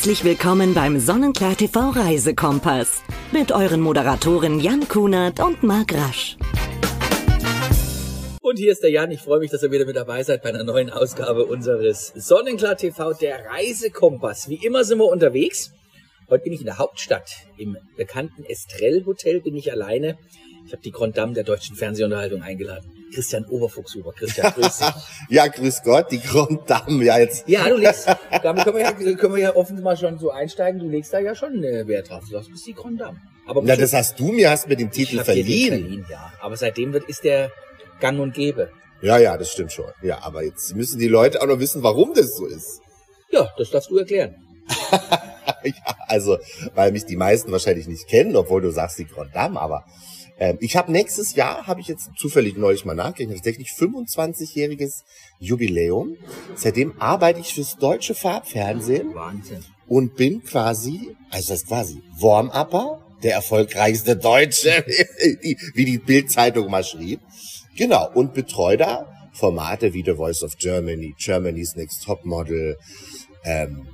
Herzlich 0.00 0.24
willkommen 0.24 0.72
beim 0.72 0.98
Sonnenklar 0.98 1.58
TV 1.58 1.90
Reisekompass 1.90 3.02
mit 3.32 3.52
euren 3.52 3.82
Moderatoren 3.82 4.58
Jan 4.58 4.88
Kunert 4.88 5.40
und 5.40 5.62
Marc 5.62 5.92
Rasch. 5.92 6.38
Und 8.40 8.56
hier 8.56 8.72
ist 8.72 8.82
der 8.82 8.88
Jan. 8.90 9.10
Ich 9.10 9.20
freue 9.20 9.40
mich, 9.40 9.50
dass 9.50 9.62
ihr 9.62 9.70
wieder 9.70 9.84
mit 9.84 9.96
dabei 9.96 10.22
seid 10.22 10.42
bei 10.42 10.48
einer 10.48 10.64
neuen 10.64 10.88
Ausgabe 10.88 11.44
unseres 11.44 12.14
Sonnenklar 12.16 12.78
TV, 12.78 13.12
der 13.12 13.44
Reisekompass. 13.44 14.48
Wie 14.48 14.64
immer 14.64 14.84
sind 14.84 15.00
wir 15.00 15.04
unterwegs. 15.04 15.70
Heute 16.30 16.44
bin 16.44 16.54
ich 16.54 16.60
in 16.60 16.66
der 16.66 16.78
Hauptstadt. 16.78 17.32
Im 17.58 17.76
bekannten 17.98 18.44
Estrell 18.44 19.04
Hotel 19.04 19.42
bin 19.42 19.54
ich 19.54 19.70
alleine. 19.70 20.16
Ich 20.64 20.72
habe 20.72 20.80
die 20.82 20.92
Grand 20.92 21.18
Dame 21.18 21.34
der 21.34 21.44
deutschen 21.44 21.76
Fernsehunterhaltung 21.76 22.40
eingeladen. 22.40 22.99
Christian 23.14 23.44
Oberfuchshuber. 23.46 24.12
Christian, 24.12 24.52
grüß 24.52 24.78
dich. 24.78 24.88
ja, 25.28 25.46
grüß 25.46 25.82
Gott, 25.82 26.10
die 26.10 26.20
Grand 26.20 26.68
Dame, 26.68 27.04
ja 27.04 27.18
jetzt. 27.18 27.48
Ja, 27.48 27.68
du 27.68 27.76
legst, 27.76 28.08
damit 28.42 28.64
können 28.64 28.76
wir 28.76 28.82
ja, 28.82 28.92
können 28.92 29.34
wir 29.34 29.42
ja 29.42 29.56
offen 29.56 29.80
mal 29.82 29.96
schon 29.96 30.18
so 30.18 30.30
einsteigen. 30.30 30.80
Du 30.80 30.88
legst 30.88 31.12
da 31.12 31.18
ja 31.18 31.34
schon 31.34 31.62
äh, 31.64 31.86
Wert 31.86 32.10
drauf. 32.10 32.24
Du 32.24 32.32
sagst, 32.32 32.50
bist 32.50 32.66
die 32.66 32.74
Grand 32.74 33.00
Dame. 33.00 33.20
Aber 33.46 33.62
Na, 33.64 33.76
das 33.76 33.92
hast 33.92 34.18
du 34.20 34.32
mir, 34.32 34.50
hast 34.50 34.68
mir 34.68 34.76
den 34.76 34.90
Titel 34.90 35.22
verliehen. 35.24 35.80
verliehen. 35.80 36.06
Ja, 36.08 36.32
aber 36.40 36.56
seitdem 36.56 36.92
wird, 36.92 37.08
ist 37.08 37.24
der 37.24 37.50
gang 38.00 38.20
und 38.20 38.34
gäbe. 38.34 38.70
Ja, 39.02 39.18
ja, 39.18 39.36
das 39.36 39.50
stimmt 39.50 39.72
schon. 39.72 39.90
Ja, 40.02 40.22
aber 40.22 40.44
jetzt 40.44 40.76
müssen 40.76 40.98
die 40.98 41.08
Leute 41.08 41.40
auch 41.40 41.46
noch 41.46 41.58
wissen, 41.58 41.82
warum 41.82 42.12
das 42.14 42.36
so 42.36 42.46
ist. 42.46 42.80
Ja, 43.30 43.48
das 43.56 43.70
darfst 43.70 43.90
du 43.90 43.98
erklären. 43.98 44.36
ja, 45.64 45.96
also, 46.06 46.38
weil 46.74 46.92
mich 46.92 47.06
die 47.06 47.16
meisten 47.16 47.50
wahrscheinlich 47.50 47.86
nicht 47.86 48.08
kennen, 48.08 48.36
obwohl 48.36 48.60
du 48.60 48.70
sagst 48.70 48.98
die 48.98 49.06
Grand 49.06 49.34
Dame, 49.34 49.60
aber 49.60 49.84
ähm, 50.40 50.56
ich 50.60 50.74
habe 50.74 50.90
nächstes 50.90 51.34
Jahr, 51.34 51.66
habe 51.66 51.80
ich 51.80 51.86
jetzt 51.86 52.10
zufällig 52.16 52.56
neulich 52.56 52.86
mal 52.86 52.94
nachgerechnet, 52.94 53.36
tatsächlich 53.36 53.68
25-jähriges 53.68 55.02
Jubiläum. 55.38 56.16
Seitdem 56.56 56.98
arbeite 56.98 57.40
ich 57.40 57.52
fürs 57.54 57.76
deutsche 57.76 58.14
Farbfernsehen. 58.14 59.14
Wahnsinn. 59.14 59.62
Und 59.86 60.16
bin 60.16 60.42
quasi, 60.42 61.14
also 61.30 61.52
das 61.52 61.62
ist 61.62 61.68
quasi 61.68 62.02
Warm-Upper, 62.18 63.04
der 63.22 63.34
erfolgreichste 63.34 64.16
Deutsche, 64.16 64.70
wie 65.74 65.84
die 65.84 65.98
Bildzeitung 65.98 66.70
mal 66.70 66.84
schrieb. 66.84 67.20
Genau, 67.76 68.10
und 68.14 68.32
betreue 68.32 68.78
da 68.78 69.06
Formate 69.32 69.92
wie 69.92 70.02
The 70.04 70.14
Voice 70.14 70.42
of 70.42 70.56
Germany, 70.56 71.14
Germany's 71.18 71.76
Next 71.76 72.02
Top 72.04 72.24
Model, 72.24 72.78
ähm, 73.44 73.86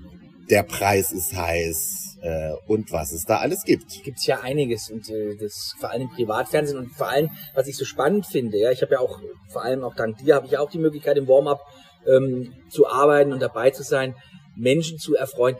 Der 0.49 0.63
Preis 0.63 1.13
ist 1.13 1.35
heiß, 1.35 2.07
äh, 2.23 2.53
und 2.67 2.93
was 2.93 3.13
es 3.13 3.25
da 3.25 3.39
alles 3.39 3.63
gibt. 3.65 4.03
Gibt's 4.03 4.27
ja 4.27 4.41
einiges 4.41 4.91
und 4.91 5.09
äh, 5.11 5.37
das 5.37 5.75
vor 5.79 5.91
allem 5.91 6.03
im 6.03 6.11
Privatfernsehen 6.11 6.79
und 6.79 6.93
vor 6.93 7.09
allem, 7.09 7.31
was 7.55 7.69
ich 7.69 7.77
so 7.77 7.85
spannend 7.85 8.27
finde, 8.27 8.59
ja, 8.59 8.71
ich 8.71 8.83
habe 8.83 8.95
ja 8.95 9.01
auch 9.01 9.21
vor 9.53 9.63
allem 9.63 9.85
auch 9.85 9.95
dank 9.95 10.19
dir 10.19 10.35
habe 10.35 10.47
ich 10.47 10.59
auch 10.59 10.71
die 10.71 10.79
Möglichkeit 10.79 11.17
im 11.17 11.29
Warm-up 11.29 11.61
ähm, 12.07 12.55
zu 12.71 12.89
arbeiten 12.89 13.33
und 13.33 13.41
dabei 13.41 13.71
zu 13.71 13.83
sein, 13.83 14.15
Menschen 14.57 14.99
zu 14.99 15.15
erfreuen. 15.15 15.57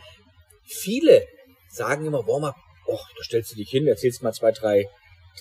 Viele 0.65 1.23
sagen 1.69 2.07
immer 2.07 2.27
Warm-up, 2.27 2.57
oh, 2.87 2.99
da 3.17 3.23
stellst 3.23 3.53
du 3.53 3.57
dich 3.57 3.71
hin, 3.71 3.87
erzählst 3.87 4.23
mal 4.23 4.33
zwei, 4.33 4.53
drei 4.53 4.89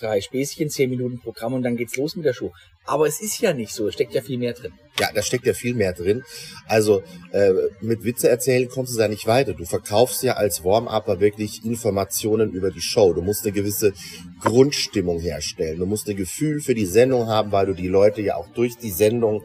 drei 0.00 0.20
Späßchen, 0.20 0.70
zehn 0.70 0.90
Minuten 0.90 1.20
Programm 1.20 1.54
und 1.54 1.62
dann 1.62 1.76
geht's 1.76 1.96
los 1.96 2.16
mit 2.16 2.24
der 2.24 2.32
Show. 2.32 2.52
Aber 2.84 3.06
es 3.06 3.20
ist 3.20 3.40
ja 3.40 3.52
nicht 3.52 3.72
so, 3.72 3.88
es 3.88 3.94
steckt 3.94 4.14
ja 4.14 4.22
viel 4.22 4.38
mehr 4.38 4.52
drin. 4.52 4.72
Ja, 5.00 5.08
da 5.12 5.22
steckt 5.22 5.44
ja 5.44 5.54
viel 5.54 5.74
mehr 5.74 5.92
drin. 5.92 6.22
Also 6.66 7.02
äh, 7.32 7.52
mit 7.80 8.04
Witze 8.04 8.28
erzählen 8.28 8.68
kommst 8.68 8.94
du 8.94 8.98
da 8.98 9.08
nicht 9.08 9.26
weiter. 9.26 9.54
Du 9.54 9.64
verkaufst 9.64 10.22
ja 10.22 10.34
als 10.34 10.64
Warm-Upper 10.64 11.20
wirklich 11.20 11.64
Informationen 11.64 12.52
über 12.52 12.70
die 12.70 12.80
Show. 12.80 13.12
Du 13.12 13.22
musst 13.22 13.44
eine 13.44 13.52
gewisse 13.52 13.92
Grundstimmung 14.40 15.18
herstellen. 15.20 15.78
Du 15.78 15.86
musst 15.86 16.08
ein 16.08 16.16
Gefühl 16.16 16.60
für 16.60 16.74
die 16.74 16.86
Sendung 16.86 17.26
haben, 17.26 17.50
weil 17.52 17.66
du 17.66 17.74
die 17.74 17.88
Leute 17.88 18.22
ja 18.22 18.36
auch 18.36 18.48
durch 18.54 18.78
die 18.78 18.90
Sendung 18.90 19.42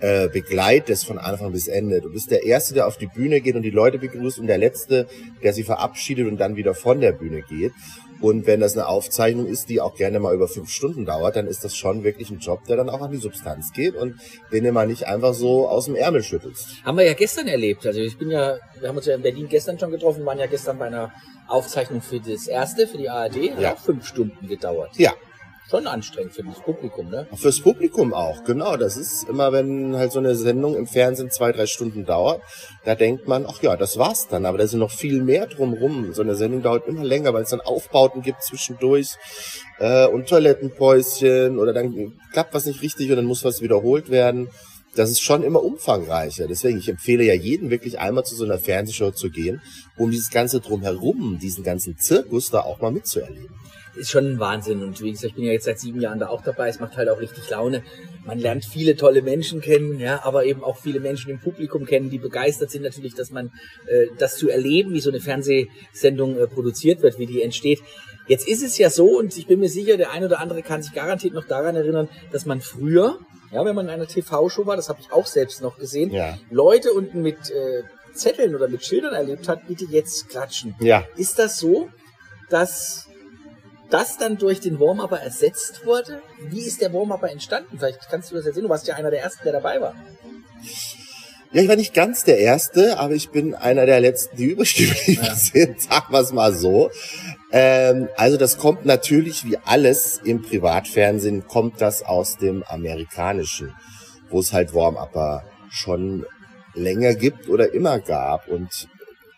äh, 0.00 0.28
begleitest 0.28 1.06
von 1.06 1.18
Anfang 1.18 1.52
bis 1.52 1.68
Ende. 1.68 2.00
Du 2.00 2.12
bist 2.12 2.30
der 2.30 2.44
Erste, 2.44 2.74
der 2.74 2.86
auf 2.86 2.98
die 2.98 3.06
Bühne 3.06 3.40
geht 3.40 3.54
und 3.54 3.62
die 3.62 3.70
Leute 3.70 3.98
begrüßt 3.98 4.38
und 4.38 4.48
der 4.48 4.58
Letzte, 4.58 5.06
der 5.42 5.52
sie 5.54 5.62
verabschiedet 5.62 6.26
und 6.26 6.36
dann 6.36 6.56
wieder 6.56 6.74
von 6.74 7.00
der 7.00 7.12
Bühne 7.12 7.42
geht. 7.42 7.72
Und 8.20 8.46
wenn 8.46 8.60
das 8.60 8.76
eine 8.76 8.86
Aufzeichnung 8.86 9.46
ist, 9.46 9.68
die 9.68 9.80
auch 9.80 9.94
gerne 9.96 10.20
mal 10.20 10.34
über 10.34 10.48
fünf 10.48 10.70
Stunden 10.70 11.04
dauert, 11.04 11.36
dann 11.36 11.46
ist 11.46 11.64
das 11.64 11.76
schon 11.76 12.04
wirklich 12.04 12.30
ein 12.30 12.38
Job, 12.38 12.64
der 12.66 12.76
dann 12.76 12.88
auch 12.88 13.02
an 13.02 13.10
die 13.10 13.18
Substanz 13.18 13.72
geht 13.72 13.94
und 13.94 14.16
den 14.52 14.72
man 14.72 14.88
nicht 14.88 15.06
einfach 15.06 15.34
so 15.34 15.68
aus 15.68 15.86
dem 15.86 15.94
Ärmel 15.94 16.22
schüttelst. 16.22 16.84
Haben 16.84 16.98
wir 16.98 17.04
ja 17.04 17.14
gestern 17.14 17.48
erlebt. 17.48 17.86
Also 17.86 18.00
ich 18.00 18.16
bin 18.16 18.30
ja, 18.30 18.56
wir 18.80 18.88
haben 18.88 18.96
uns 18.96 19.06
ja 19.06 19.14
in 19.14 19.22
Berlin 19.22 19.48
gestern 19.48 19.78
schon 19.78 19.90
getroffen, 19.90 20.24
waren 20.24 20.38
ja 20.38 20.46
gestern 20.46 20.78
bei 20.78 20.86
einer 20.86 21.12
Aufzeichnung 21.48 22.00
für 22.00 22.20
das 22.20 22.46
erste, 22.46 22.86
für 22.86 22.98
die 22.98 23.08
ARD. 23.08 23.52
Hat 23.52 23.60
ja. 23.60 23.74
auch 23.74 23.78
fünf 23.78 24.06
Stunden 24.06 24.48
gedauert. 24.48 24.90
Ja, 24.96 25.12
schon 25.68 25.86
anstrengend 25.86 26.34
für 26.34 26.42
das 26.42 26.60
Publikum, 26.60 27.08
ne? 27.08 27.26
Fürs 27.34 27.60
Publikum 27.60 28.12
auch, 28.12 28.44
genau. 28.44 28.76
Das 28.76 28.96
ist 28.96 29.28
immer, 29.28 29.52
wenn 29.52 29.96
halt 29.96 30.12
so 30.12 30.18
eine 30.18 30.34
Sendung 30.34 30.76
im 30.76 30.86
Fernsehen 30.86 31.30
zwei, 31.30 31.52
drei 31.52 31.66
Stunden 31.66 32.04
dauert, 32.04 32.42
da 32.84 32.94
denkt 32.94 33.28
man, 33.28 33.46
ach 33.46 33.62
ja, 33.62 33.76
das 33.76 33.98
war's 33.98 34.28
dann. 34.28 34.46
Aber 34.46 34.58
da 34.58 34.64
ist 34.64 34.74
noch 34.74 34.90
viel 34.90 35.22
mehr 35.22 35.46
drumrum. 35.46 36.12
So 36.12 36.22
eine 36.22 36.34
Sendung 36.34 36.62
dauert 36.62 36.86
immer 36.86 37.04
länger, 37.04 37.32
weil 37.32 37.44
es 37.44 37.50
dann 37.50 37.60
Aufbauten 37.60 38.22
gibt 38.22 38.42
zwischendurch 38.42 39.12
äh, 39.78 40.06
und 40.06 40.28
Toilettenpäuschen 40.28 41.58
oder 41.58 41.72
dann 41.72 42.12
klappt 42.32 42.54
was 42.54 42.66
nicht 42.66 42.82
richtig 42.82 43.10
und 43.10 43.16
dann 43.16 43.24
muss 43.24 43.44
was 43.44 43.62
wiederholt 43.62 44.10
werden. 44.10 44.48
Das 44.96 45.10
ist 45.10 45.22
schon 45.22 45.42
immer 45.42 45.62
umfangreicher. 45.64 46.46
Deswegen, 46.46 46.78
ich 46.78 46.88
empfehle 46.88 47.24
ja 47.24 47.34
jeden 47.34 47.70
wirklich 47.70 47.98
einmal 47.98 48.24
zu 48.24 48.36
so 48.36 48.44
einer 48.44 48.58
Fernsehshow 48.58 49.10
zu 49.10 49.28
gehen, 49.28 49.60
um 49.96 50.12
dieses 50.12 50.30
ganze 50.30 50.60
drumherum, 50.60 51.38
diesen 51.40 51.64
ganzen 51.64 51.98
Zirkus 51.98 52.50
da 52.50 52.60
auch 52.60 52.80
mal 52.80 52.92
mitzuerleben 52.92 53.48
ist 53.96 54.10
schon 54.10 54.32
ein 54.32 54.38
Wahnsinn. 54.40 54.82
Und 54.82 55.00
wie 55.00 55.10
gesagt, 55.10 55.30
ich 55.30 55.34
bin 55.34 55.44
ja 55.44 55.52
jetzt 55.52 55.64
seit 55.64 55.78
sieben 55.78 56.00
Jahren 56.00 56.18
da 56.18 56.28
auch 56.28 56.42
dabei. 56.42 56.68
Es 56.68 56.80
macht 56.80 56.96
halt 56.96 57.08
auch 57.08 57.20
richtig 57.20 57.48
Laune. 57.50 57.82
Man 58.24 58.38
lernt 58.38 58.64
viele 58.64 58.96
tolle 58.96 59.22
Menschen 59.22 59.60
kennen, 59.60 59.98
ja, 60.00 60.24
aber 60.24 60.44
eben 60.44 60.64
auch 60.64 60.78
viele 60.78 61.00
Menschen 61.00 61.30
im 61.30 61.40
Publikum 61.40 61.84
kennen, 61.84 62.10
die 62.10 62.18
begeistert 62.18 62.70
sind 62.70 62.82
natürlich, 62.82 63.14
dass 63.14 63.30
man 63.30 63.52
äh, 63.86 64.06
das 64.18 64.36
zu 64.36 64.48
erleben, 64.48 64.92
wie 64.92 65.00
so 65.00 65.10
eine 65.10 65.20
Fernsehsendung 65.20 66.38
äh, 66.38 66.46
produziert 66.46 67.02
wird, 67.02 67.18
wie 67.18 67.26
die 67.26 67.42
entsteht. 67.42 67.80
Jetzt 68.26 68.48
ist 68.48 68.62
es 68.62 68.78
ja 68.78 68.88
so, 68.88 69.18
und 69.18 69.36
ich 69.36 69.46
bin 69.46 69.60
mir 69.60 69.68
sicher, 69.68 69.96
der 69.96 70.10
ein 70.10 70.24
oder 70.24 70.40
andere 70.40 70.62
kann 70.62 70.82
sich 70.82 70.94
garantiert 70.94 71.34
noch 71.34 71.44
daran 71.44 71.76
erinnern, 71.76 72.08
dass 72.32 72.46
man 72.46 72.60
früher, 72.62 73.18
ja, 73.52 73.64
wenn 73.64 73.74
man 73.74 73.86
in 73.86 73.92
einer 73.92 74.06
TV-Show 74.06 74.66
war, 74.66 74.76
das 74.76 74.88
habe 74.88 75.00
ich 75.02 75.12
auch 75.12 75.26
selbst 75.26 75.60
noch 75.60 75.78
gesehen, 75.78 76.10
ja. 76.10 76.38
Leute 76.50 76.92
unten 76.92 77.20
mit 77.20 77.50
äh, 77.50 77.82
Zetteln 78.14 78.54
oder 78.54 78.68
mit 78.68 78.84
Schildern 78.84 79.12
erlebt 79.12 79.48
hat, 79.48 79.66
bitte 79.66 79.84
jetzt 79.84 80.28
klatschen. 80.30 80.74
Ja. 80.80 81.04
Ist 81.16 81.38
das 81.38 81.58
so, 81.58 81.90
dass 82.48 83.08
das 83.94 84.18
dann 84.18 84.38
durch 84.38 84.58
den 84.58 84.80
Warm-Upper 84.80 85.20
ersetzt 85.20 85.86
wurde? 85.86 86.20
Wie 86.48 86.62
ist 86.66 86.80
der 86.80 86.92
Warm-Upper 86.92 87.30
entstanden? 87.30 87.78
Vielleicht 87.78 88.10
kannst 88.10 88.32
du 88.32 88.34
das 88.34 88.44
erzählen. 88.44 88.64
Du 88.64 88.68
warst 88.68 88.88
ja 88.88 88.96
einer 88.96 89.12
der 89.12 89.22
Ersten, 89.22 89.44
der 89.44 89.52
dabei 89.52 89.80
war. 89.80 89.94
Ja, 91.52 91.62
ich 91.62 91.68
war 91.68 91.76
nicht 91.76 91.94
ganz 91.94 92.24
der 92.24 92.38
Erste, 92.38 92.98
aber 92.98 93.14
ich 93.14 93.30
bin 93.30 93.54
einer 93.54 93.86
der 93.86 94.00
Letzten, 94.00 94.36
die 94.36 94.44
übrig 94.50 94.74
geblieben 94.74 95.22
ja. 95.24 95.36
sind, 95.36 95.80
sagen 95.80 96.06
wir 96.12 96.18
es 96.18 96.32
mal 96.32 96.52
so. 96.52 96.90
Ähm, 97.52 98.08
also 98.16 98.36
das 98.36 98.58
kommt 98.58 98.84
natürlich 98.84 99.44
wie 99.44 99.58
alles 99.58 100.20
im 100.24 100.42
Privatfernsehen, 100.42 101.46
kommt 101.46 101.80
das 101.80 102.02
aus 102.02 102.36
dem 102.36 102.64
Amerikanischen, 102.64 103.72
wo 104.28 104.40
es 104.40 104.52
halt 104.52 104.74
Warm-Upper 104.74 105.44
schon 105.70 106.26
länger 106.74 107.14
gibt 107.14 107.48
oder 107.48 107.72
immer 107.72 108.00
gab. 108.00 108.48
Und 108.48 108.88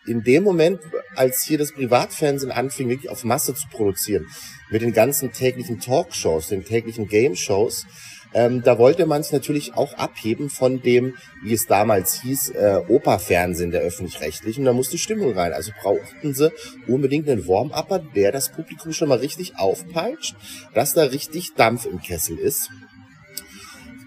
in 0.07 0.23
dem 0.23 0.45
Moment, 0.45 0.81
als 1.15 1.43
hier 1.43 1.59
das 1.59 1.73
Privatfernsehen 1.73 2.53
anfing, 2.53 2.89
wirklich 2.89 3.11
auf 3.11 3.25
Masse 3.25 3.55
zu 3.55 3.69
produzieren, 3.69 4.27
mit 4.71 4.83
den 4.83 4.93
ganzen 4.93 5.33
täglichen 5.33 5.81
Talkshows, 5.81 6.49
den 6.49 6.65
täglichen 6.65 7.09
Game-Shows, 7.09 7.87
ähm, 8.35 8.63
da 8.63 8.79
wollte 8.79 9.07
man 9.07 9.23
es 9.23 9.33
natürlich 9.33 9.75
auch 9.75 9.95
abheben 9.95 10.51
von 10.51 10.83
dem, 10.83 11.15
wie 11.43 11.55
es 11.55 11.67
damals 11.67 12.21
hieß, 12.21 12.51
äh, 12.51 12.83
Operfernsehen 12.89 13.71
der 13.71 13.81
öffentlich-rechtlichen. 13.81 14.65
Da 14.65 14.75
musste 14.75 14.99
Stimmung 14.99 15.33
rein. 15.33 15.55
Also 15.55 15.73
brauchten 15.81 16.35
sie 16.35 16.53
unbedingt 16.87 17.29
einen 17.31 17.47
Warm-Upper, 17.49 18.01
der 18.15 18.33
das 18.33 18.51
Publikum 18.51 18.93
schon 18.93 19.09
mal 19.09 19.19
richtig 19.19 19.59
aufpeitscht, 19.59 20.35
dass 20.75 20.93
da 20.93 21.05
richtig 21.05 21.55
Dampf 21.55 21.87
im 21.87 22.01
Kessel 22.03 22.39
ist. 22.39 22.69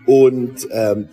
Und 0.06 0.68
ähm, 0.72 1.10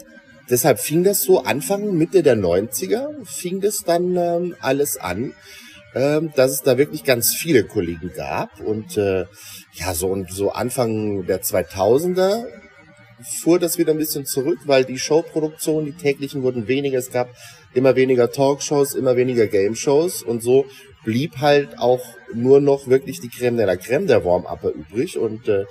deshalb 0.51 0.79
fing 0.79 1.05
das 1.05 1.23
so 1.23 1.43
Anfang, 1.43 1.97
Mitte 1.97 2.23
der 2.23 2.37
90er, 2.37 3.09
fing 3.25 3.61
das 3.61 3.83
dann 3.85 4.17
ähm, 4.17 4.57
alles 4.61 4.97
an, 4.97 5.35
ähm, 5.95 6.33
dass 6.37 6.53
es 6.53 6.63
da 6.63 6.79
wirklich 6.79 7.05
ganz 7.05 7.35
viele 7.35 7.65
Kollegen 7.65 8.13
gab. 8.15 8.61
Und 8.61 8.97
äh, 8.97 9.27
ja, 9.75 9.95
so 9.95 10.09
und 10.09 10.31
so 10.31 10.53
Anfang 10.53 11.27
der 11.27 11.43
2000er 11.43 12.45
fuhr 13.23 13.59
das 13.59 13.79
wieder 13.79 13.93
ein 13.93 13.99
bisschen 13.99 14.27
zurück, 14.27 14.59
weil 14.67 14.85
die 14.85 14.99
Showproduktionen, 14.99 15.87
die 15.87 15.93
täglichen 15.93 16.43
wurden 16.43 16.69
weniger. 16.69 16.99
Es 16.99 17.11
gab 17.11 17.31
immer 17.73 17.97
weniger 17.97 18.31
Talkshows, 18.31 18.95
immer 18.95 19.17
weniger 19.17 19.47
Game-Shows 19.47 20.23
und 20.23 20.43
so 20.43 20.67
blieb 21.05 21.39
halt 21.39 21.79
auch 21.79 22.03
nur 22.35 22.61
noch 22.61 22.89
wirklich 22.89 23.21
die 23.21 23.29
Creme 23.29 23.57
de 23.57 23.67
la 23.67 23.77
Creme 23.77 24.07
der 24.07 24.25
Warm-Upper 24.25 24.71
übrig 24.71 25.19
und 25.19 25.49
äh, 25.49 25.65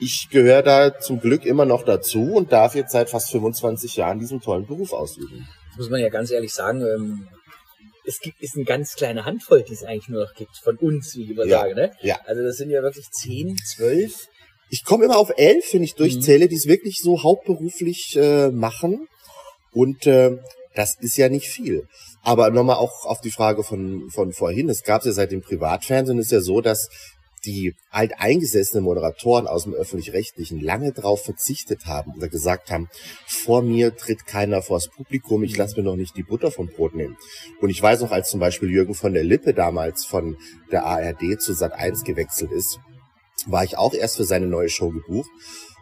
ich 0.00 0.28
gehöre 0.30 0.62
da 0.62 0.98
zum 0.98 1.20
Glück 1.20 1.44
immer 1.44 1.64
noch 1.64 1.84
dazu 1.84 2.32
und 2.34 2.52
darf 2.52 2.74
jetzt 2.74 2.92
seit 2.92 3.10
fast 3.10 3.30
25 3.30 3.96
Jahren 3.96 4.18
diesen 4.18 4.40
tollen 4.40 4.66
Beruf 4.66 4.92
ausüben. 4.92 5.48
Das 5.68 5.78
muss 5.78 5.90
man 5.90 6.00
ja 6.00 6.08
ganz 6.08 6.30
ehrlich 6.30 6.52
sagen. 6.52 6.82
Ähm, 6.82 7.28
es 8.04 8.18
gibt, 8.18 8.40
ist 8.40 8.56
eine 8.56 8.64
ganz 8.64 8.94
kleine 8.94 9.24
Handvoll, 9.24 9.62
die 9.62 9.74
es 9.74 9.84
eigentlich 9.84 10.08
nur 10.08 10.24
noch 10.24 10.34
gibt, 10.34 10.56
von 10.56 10.76
uns, 10.78 11.14
wie 11.16 11.24
ich 11.24 11.30
immer 11.30 11.44
ja, 11.44 11.60
sage. 11.60 11.74
Ne? 11.74 11.92
Ja. 12.00 12.18
Also 12.24 12.42
das 12.42 12.56
sind 12.56 12.70
ja 12.70 12.82
wirklich 12.82 13.10
10, 13.10 13.56
12. 13.56 14.28
Ich 14.70 14.84
komme 14.84 15.04
immer 15.04 15.18
auf 15.18 15.32
elf, 15.36 15.72
wenn 15.72 15.82
ich 15.82 15.94
durchzähle, 15.94 16.46
mhm. 16.46 16.48
die 16.48 16.56
es 16.56 16.66
wirklich 16.66 17.00
so 17.02 17.22
hauptberuflich 17.22 18.16
äh, 18.16 18.50
machen. 18.50 19.06
Und 19.72 20.06
äh, 20.06 20.38
Das 20.74 20.96
ist 21.00 21.16
ja 21.16 21.28
nicht 21.28 21.48
viel. 21.48 21.86
Aber 22.22 22.50
nochmal 22.50 22.76
auch 22.76 23.04
auf 23.04 23.20
die 23.20 23.30
Frage 23.30 23.62
von, 23.64 24.08
von 24.10 24.32
vorhin. 24.32 24.68
Es 24.68 24.82
gab 24.82 25.04
ja 25.04 25.12
seit 25.12 25.32
dem 25.32 25.42
Privatfernsehen 25.42 26.18
ist 26.18 26.32
ja 26.32 26.40
so, 26.40 26.60
dass 26.60 26.88
die 27.44 27.74
alteingesessenen 27.90 28.84
Moderatoren 28.84 29.46
aus 29.46 29.64
dem 29.64 29.74
öffentlich-rechtlichen 29.74 30.60
lange 30.60 30.92
darauf 30.92 31.24
verzichtet 31.24 31.86
haben 31.86 32.12
oder 32.16 32.28
gesagt 32.28 32.70
haben, 32.70 32.88
vor 33.26 33.62
mir 33.62 33.96
tritt 33.96 34.26
keiner 34.26 34.62
vors 34.62 34.88
Publikum, 34.88 35.42
ich 35.42 35.56
lasse 35.56 35.76
mir 35.76 35.82
noch 35.82 35.96
nicht 35.96 36.16
die 36.16 36.22
Butter 36.22 36.50
vom 36.50 36.68
Brot 36.68 36.94
nehmen. 36.94 37.16
Und 37.60 37.70
ich 37.70 37.82
weiß 37.82 38.00
noch, 38.00 38.12
als 38.12 38.30
zum 38.30 38.40
Beispiel 38.40 38.70
Jürgen 38.70 38.94
von 38.94 39.14
der 39.14 39.24
Lippe 39.24 39.54
damals 39.54 40.04
von 40.04 40.36
der 40.70 40.84
ARD 40.84 41.40
zu 41.40 41.52
Sat 41.54 41.72
1 41.72 42.04
gewechselt 42.04 42.52
ist, 42.52 42.78
war 43.46 43.64
ich 43.64 43.78
auch 43.78 43.94
erst 43.94 44.16
für 44.16 44.24
seine 44.24 44.46
neue 44.46 44.68
Show 44.68 44.90
gebucht. 44.90 45.30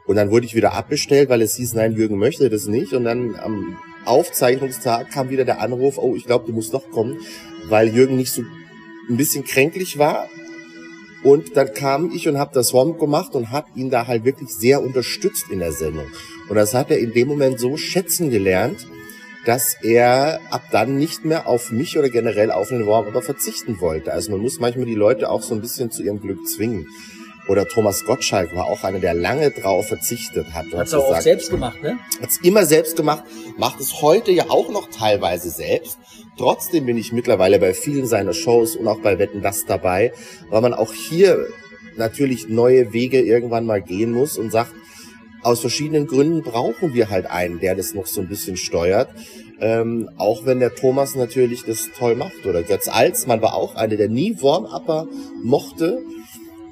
Und 0.07 0.17
dann 0.17 0.31
wurde 0.31 0.47
ich 0.47 0.55
wieder 0.55 0.73
abbestellt, 0.73 1.29
weil 1.29 1.43
es 1.43 1.57
hieß, 1.57 1.75
nein, 1.75 1.93
Jürgen 1.93 2.19
möchte 2.19 2.49
das 2.49 2.67
nicht. 2.67 2.95
Und 2.95 3.05
dann 3.05 3.37
am 3.37 3.77
Aufzeichnungstag 4.07 5.11
kam 5.11 5.29
wieder 5.29 5.45
der 5.45 5.61
Anruf, 5.61 5.99
oh, 5.99 6.15
ich 6.17 6.25
glaube, 6.25 6.47
du 6.47 6.53
musst 6.53 6.73
doch 6.73 6.91
kommen, 6.91 7.19
weil 7.69 7.89
Jürgen 7.95 8.17
nicht 8.17 8.33
so 8.33 8.43
ein 9.11 9.17
bisschen 9.17 9.45
kränklich 9.45 9.99
war 9.99 10.29
und 11.25 11.57
dann 11.57 11.75
kam 11.75 12.13
ich 12.15 12.29
und 12.29 12.39
habe 12.39 12.53
das 12.55 12.69
Swamp 12.69 12.99
gemacht 12.99 13.35
und 13.35 13.51
habe 13.51 13.69
ihn 13.75 13.91
da 13.91 14.07
halt 14.07 14.25
wirklich 14.25 14.51
sehr 14.51 14.83
unterstützt 14.83 15.47
in 15.51 15.59
der 15.59 15.73
Sendung. 15.73 16.07
Und 16.49 16.57
das 16.57 16.75
hat 16.75 16.91
er 16.91 16.99
in 16.99 17.13
dem 17.13 17.29
Moment 17.29 17.59
so 17.59 17.77
schätzen 17.77 18.31
gelernt, 18.31 18.87
dass 19.45 19.77
er 19.83 20.41
ab 20.51 20.63
dann 20.71 20.99
nicht 20.99 21.25
mehr 21.25 21.47
auf 21.49 21.71
mich 21.71 21.99
oder 21.99 22.09
generell 22.09 22.51
auf 22.51 22.69
den 22.69 22.87
Warm 22.87 23.07
aber 23.07 23.23
verzichten 23.23 23.81
wollte. 23.81 24.13
Also 24.13 24.31
man 24.31 24.41
muss 24.41 24.61
manchmal 24.61 24.87
die 24.87 24.95
Leute 24.95 25.31
auch 25.31 25.43
so 25.43 25.55
ein 25.55 25.61
bisschen 25.61 25.91
zu 25.91 26.03
ihrem 26.03 26.21
Glück 26.21 26.47
zwingen. 26.47 26.87
Oder 27.49 27.67
Thomas 27.67 28.05
Gottschalk 28.05 28.55
war 28.55 28.67
auch 28.67 28.85
einer, 28.85 28.99
der 28.99 29.15
lange 29.15 29.51
drauf 29.51 29.89
verzichtet 29.89 30.53
hat. 30.53 30.67
Hat's 30.75 30.93
auch, 30.93 31.15
auch 31.15 31.21
selbst 31.21 31.51
gemacht, 31.51 31.83
ne? 31.83 31.99
Hat's 32.21 32.39
immer 32.43 32.67
selbst 32.67 32.97
gemacht, 32.97 33.25
macht 33.57 33.81
es 33.81 34.03
heute 34.03 34.33
ja 34.33 34.51
auch 34.51 34.69
noch 34.69 34.91
teilweise 34.91 35.49
selbst. 35.49 35.97
Trotzdem 36.39 36.87
bin 36.87 36.97
ich 36.97 37.13
mittlerweile 37.13 37.59
bei 37.59 37.75
vielen 37.75 38.07
seiner 38.07 38.33
Shows 38.33 38.77
und 38.77 38.87
auch 38.87 39.01
bei 39.01 39.19
Wetten 39.19 39.43
das 39.43 39.67
dabei, 39.67 40.13
weil 40.49 40.63
man 40.63 40.73
auch 40.73 40.93
hier 40.93 41.49
natürlich 41.97 42.49
neue 42.49 42.93
Wege 42.93 43.21
irgendwann 43.21 43.67
mal 43.67 43.83
gehen 43.83 44.13
muss 44.13 44.39
und 44.39 44.53
sagt, 44.53 44.73
aus 45.43 45.61
verschiedenen 45.61 46.07
Gründen 46.07 46.43
brauchen 46.43 46.95
wir 46.95 47.11
halt 47.11 47.27
einen, 47.27 47.61
der 47.61 47.75
das 47.75 47.95
noch 47.95 48.07
so 48.07 48.21
ein 48.21 48.29
bisschen 48.29 48.57
steuert. 48.57 49.09
Ähm, 49.61 50.09
auch 50.17 50.47
wenn 50.47 50.61
der 50.61 50.77
Thomas 50.77 51.17
natürlich 51.17 51.65
das 51.65 51.91
toll 51.99 52.15
macht. 52.15 52.47
Oder 52.47 52.63
Götz 52.63 52.87
Alsmann 52.87 53.43
war 53.43 53.55
auch 53.55 53.75
einer, 53.75 53.97
der 53.97 54.09
nie 54.09 54.41
Warm-Upper 54.41 55.09
mochte 55.43 56.01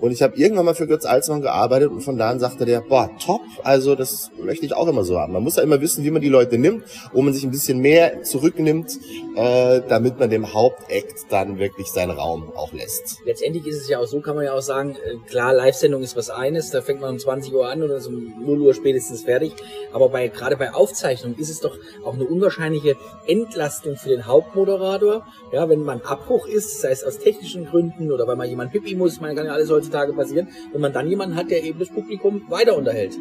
und 0.01 0.11
ich 0.11 0.23
habe 0.23 0.37
irgendwann 0.37 0.67
mal 0.67 0.75
für 0.75 0.87
Götz 0.87 1.07
Alsmann 1.07 1.41
gearbeitet 1.41 1.91
und 1.91 2.03
von 2.03 2.19
da 2.19 2.31
an 2.31 2.39
sagte 2.39 2.65
der, 2.65 2.81
boah, 2.81 3.11
top, 3.19 3.41
also 3.63 3.95
das 3.95 4.31
möchte 4.43 4.67
ich 4.67 4.75
auch 4.75 4.89
immer 4.89 5.05
so 5.05 5.19
haben. 5.19 5.33
Man 5.33 5.43
muss 5.43 5.57
ja 5.57 5.63
immer 5.63 5.81
wissen, 5.81 6.05
wie 6.05 6.11
man 6.11 6.21
die 6.21 6.29
Leute 6.29 6.59
nimmt, 6.59 6.85
wo 7.13 7.23
man 7.23 7.33
sich 7.33 7.45
ein 7.45 7.51
bisschen 7.51 7.79
mehr 7.79 8.23
zurücknimmt, 8.23 8.99
äh, 9.37 9.81
damit 9.89 10.19
man 10.19 10.31
dem 10.31 10.53
Hauptakt 10.53 11.27
dann 11.31 11.59
wirklich 11.59 11.89
seinen 11.89 12.11
Raum 12.11 12.53
auch 12.55 12.73
lässt. 12.73 13.19
Letztendlich 13.25 13.67
ist 13.67 13.83
es 13.83 13.89
ja 13.89 13.99
auch 13.99 14.07
so, 14.07 14.21
kann 14.21 14.37
man 14.37 14.45
ja 14.45 14.53
auch 14.53 14.63
sagen, 14.63 14.97
äh, 14.97 15.17
klar, 15.29 15.55
Live-Sendung 15.55 16.03
ist 16.03 16.17
was 16.17 16.31
eines, 16.31 16.71
da 16.71 16.83
fängt 16.83 17.01
man 17.01 17.11
um 17.11 17.19
20 17.19 17.55
Uhr 17.55 17.69
an 17.69 17.83
und 17.83 17.91
ist 17.91 18.07
um 18.07 18.35
0 18.45 18.61
Uhr 18.61 18.75
spätestens 18.75 19.23
fertig. 19.23 19.53
Aber 19.93 20.11
bei 20.11 20.29
gerade 20.29 20.57
bei 20.57 20.75
Aufzeichnung 20.75 21.35
ist 21.39 21.51
es 21.51 21.61
doch 21.61 21.77
auch 22.05 22.15
eine 22.15 22.25
unwahrscheinliche 22.25 22.97
Entlastung 23.27 23.97
für 23.97 24.11
den 24.11 24.27
Hauptmoderator. 24.27 25.27
Ja, 25.53 25.69
wenn 25.69 25.83
man 25.83 26.03
Abbruch 26.03 26.47
ist, 26.47 26.81
sei 26.81 26.91
es 26.91 27.03
aus 27.03 27.19
technischen 27.19 27.67
Gründen 27.67 28.13
oder 28.13 28.27
weil 28.27 28.37
man 28.37 28.49
jemand 28.49 28.73
pipi 28.73 28.95
muss, 28.95 29.21
man 29.21 29.35
kann 29.35 29.47
ja 29.47 29.53
alles 29.53 29.71
heutzutage 29.71 29.86
heutzutage 29.87 30.13
passieren, 30.13 30.49
wenn 30.73 30.81
man 30.81 30.93
dann 30.93 31.09
jemanden 31.09 31.37
hat, 31.37 31.51
der 31.51 31.63
eben 31.63 31.79
das 31.79 31.89
Publikum 31.89 32.43
weiter 32.49 32.77
unterhält. 32.77 33.17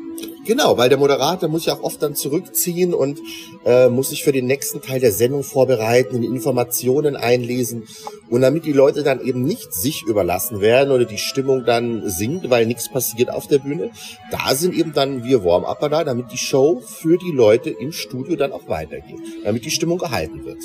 Genau, 0.45 0.77
weil 0.77 0.89
der 0.89 0.97
Moderator 0.97 1.50
muss 1.50 1.65
ja 1.65 1.73
auch 1.73 1.83
oft 1.83 2.01
dann 2.03 2.15
zurückziehen 2.15 2.94
und 2.94 3.19
äh, 3.65 3.89
muss 3.89 4.09
sich 4.09 4.23
für 4.23 4.31
den 4.31 4.45
nächsten 4.45 4.81
Teil 4.81 5.00
der 5.00 5.12
Sendung 5.12 5.44
vorbereiten, 5.44 6.23
Informationen 6.23 7.15
einlesen. 7.15 7.88
Und 8.29 8.41
damit 8.41 8.65
die 8.65 8.73
Leute 8.73 9.03
dann 9.03 9.21
eben 9.21 9.44
nicht 9.44 9.73
sich 9.73 10.03
überlassen 10.03 10.62
werden 10.62 10.91
oder 10.91 11.06
die 11.06 11.17
Stimmung 11.17 11.65
dann 11.65 12.07
sinkt, 12.09 12.50
weil 12.50 12.65
nichts 12.65 12.89
passiert 12.89 13.31
auf 13.31 13.47
der 13.47 13.59
Bühne, 13.59 13.91
da 14.31 14.56
sind 14.56 14.75
eben 14.75 14.94
dann 14.94 15.23
wir 15.23 15.44
Warm-Upper 15.44 15.89
da, 15.89 16.03
damit 16.03 16.31
die 16.31 16.38
Show 16.38 16.81
für 16.85 17.18
die 17.18 17.31
Leute 17.31 17.69
im 17.71 17.91
Studio 17.91 18.35
dann 18.35 18.51
auch 18.51 18.68
weitergeht, 18.68 19.19
damit 19.44 19.65
die 19.65 19.71
Stimmung 19.71 19.97
gehalten 19.97 20.45
wird. 20.45 20.59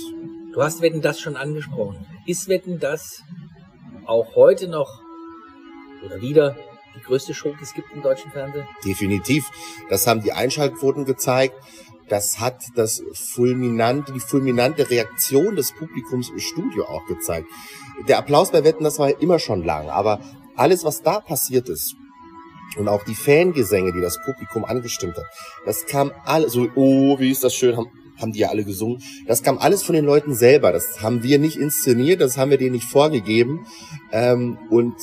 Du 0.53 0.63
hast 0.63 0.83
Wetten 0.83 1.01
das 1.01 1.21
schon 1.21 1.37
angesprochen. 1.37 2.05
Ist 2.27 2.49
Wetten 2.49 2.79
das 2.81 3.23
auch 4.05 4.35
heute 4.35 4.69
noch 4.69 5.01
oder 6.05 6.21
wieder 6.21 6.57
die 6.97 7.03
größte 7.03 7.35
Show, 7.35 7.55
die 7.59 7.63
es 7.63 7.75
gibt 7.75 7.93
im 7.93 8.03
deutschen 8.03 8.31
Fernsehen? 8.31 8.67
Definitiv. 8.85 9.49
Das 9.89 10.07
haben 10.07 10.23
die 10.23 10.33
Einschaltquoten 10.33 11.05
gezeigt. 11.05 11.55
Das 12.09 12.41
hat 12.41 12.57
das 12.75 13.03
fulminante, 13.15 14.13
die 14.13 14.21
fulminante 14.21 14.91
Reaktion 14.91 15.55
des 15.55 15.73
Publikums 15.73 16.31
im 16.31 16.41
Studio 16.41 16.87
auch 16.87 17.07
gezeigt. 17.07 17.47
Der 18.09 18.19
Applaus 18.19 18.51
bei 18.51 18.65
Wetten, 18.65 18.83
das 18.83 18.99
war 18.99 19.11
ja 19.11 19.17
immer 19.21 19.39
schon 19.39 19.65
lang, 19.65 19.89
aber 19.89 20.21
alles, 20.57 20.85
was 20.85 21.03
da 21.03 21.21
passiert 21.21 21.69
ist, 21.69 21.95
und 22.77 22.89
auch 22.89 23.05
die 23.05 23.15
Fangesänge, 23.15 23.93
die 23.93 24.01
das 24.01 24.21
Publikum 24.25 24.65
angestimmt 24.65 25.17
hat, 25.17 25.25
das 25.65 25.87
kam 25.87 26.13
alles 26.25 26.53
so, 26.53 26.69
oh, 26.75 27.19
wie 27.19 27.31
ist 27.31 27.43
das 27.43 27.55
schön, 27.55 27.77
haben, 27.77 27.91
haben 28.21 28.33
die 28.33 28.41
ja 28.41 28.49
alle 28.49 28.65
gesungen. 28.65 29.03
Das 29.27 29.43
kam 29.43 29.59
alles 29.59 29.83
von 29.83 29.95
den 29.95 30.05
Leuten 30.05 30.35
selber. 30.35 30.73
Das 30.73 31.01
haben 31.03 31.23
wir 31.23 31.39
nicht 31.39 31.57
inszeniert, 31.57 32.21
das 32.21 32.37
haben 32.37 32.51
wir 32.51 32.59
denen 32.59 32.73
nicht 32.73 32.87
vorgegeben. 32.87 33.67
Ähm, 34.13 34.59
und 34.69 34.95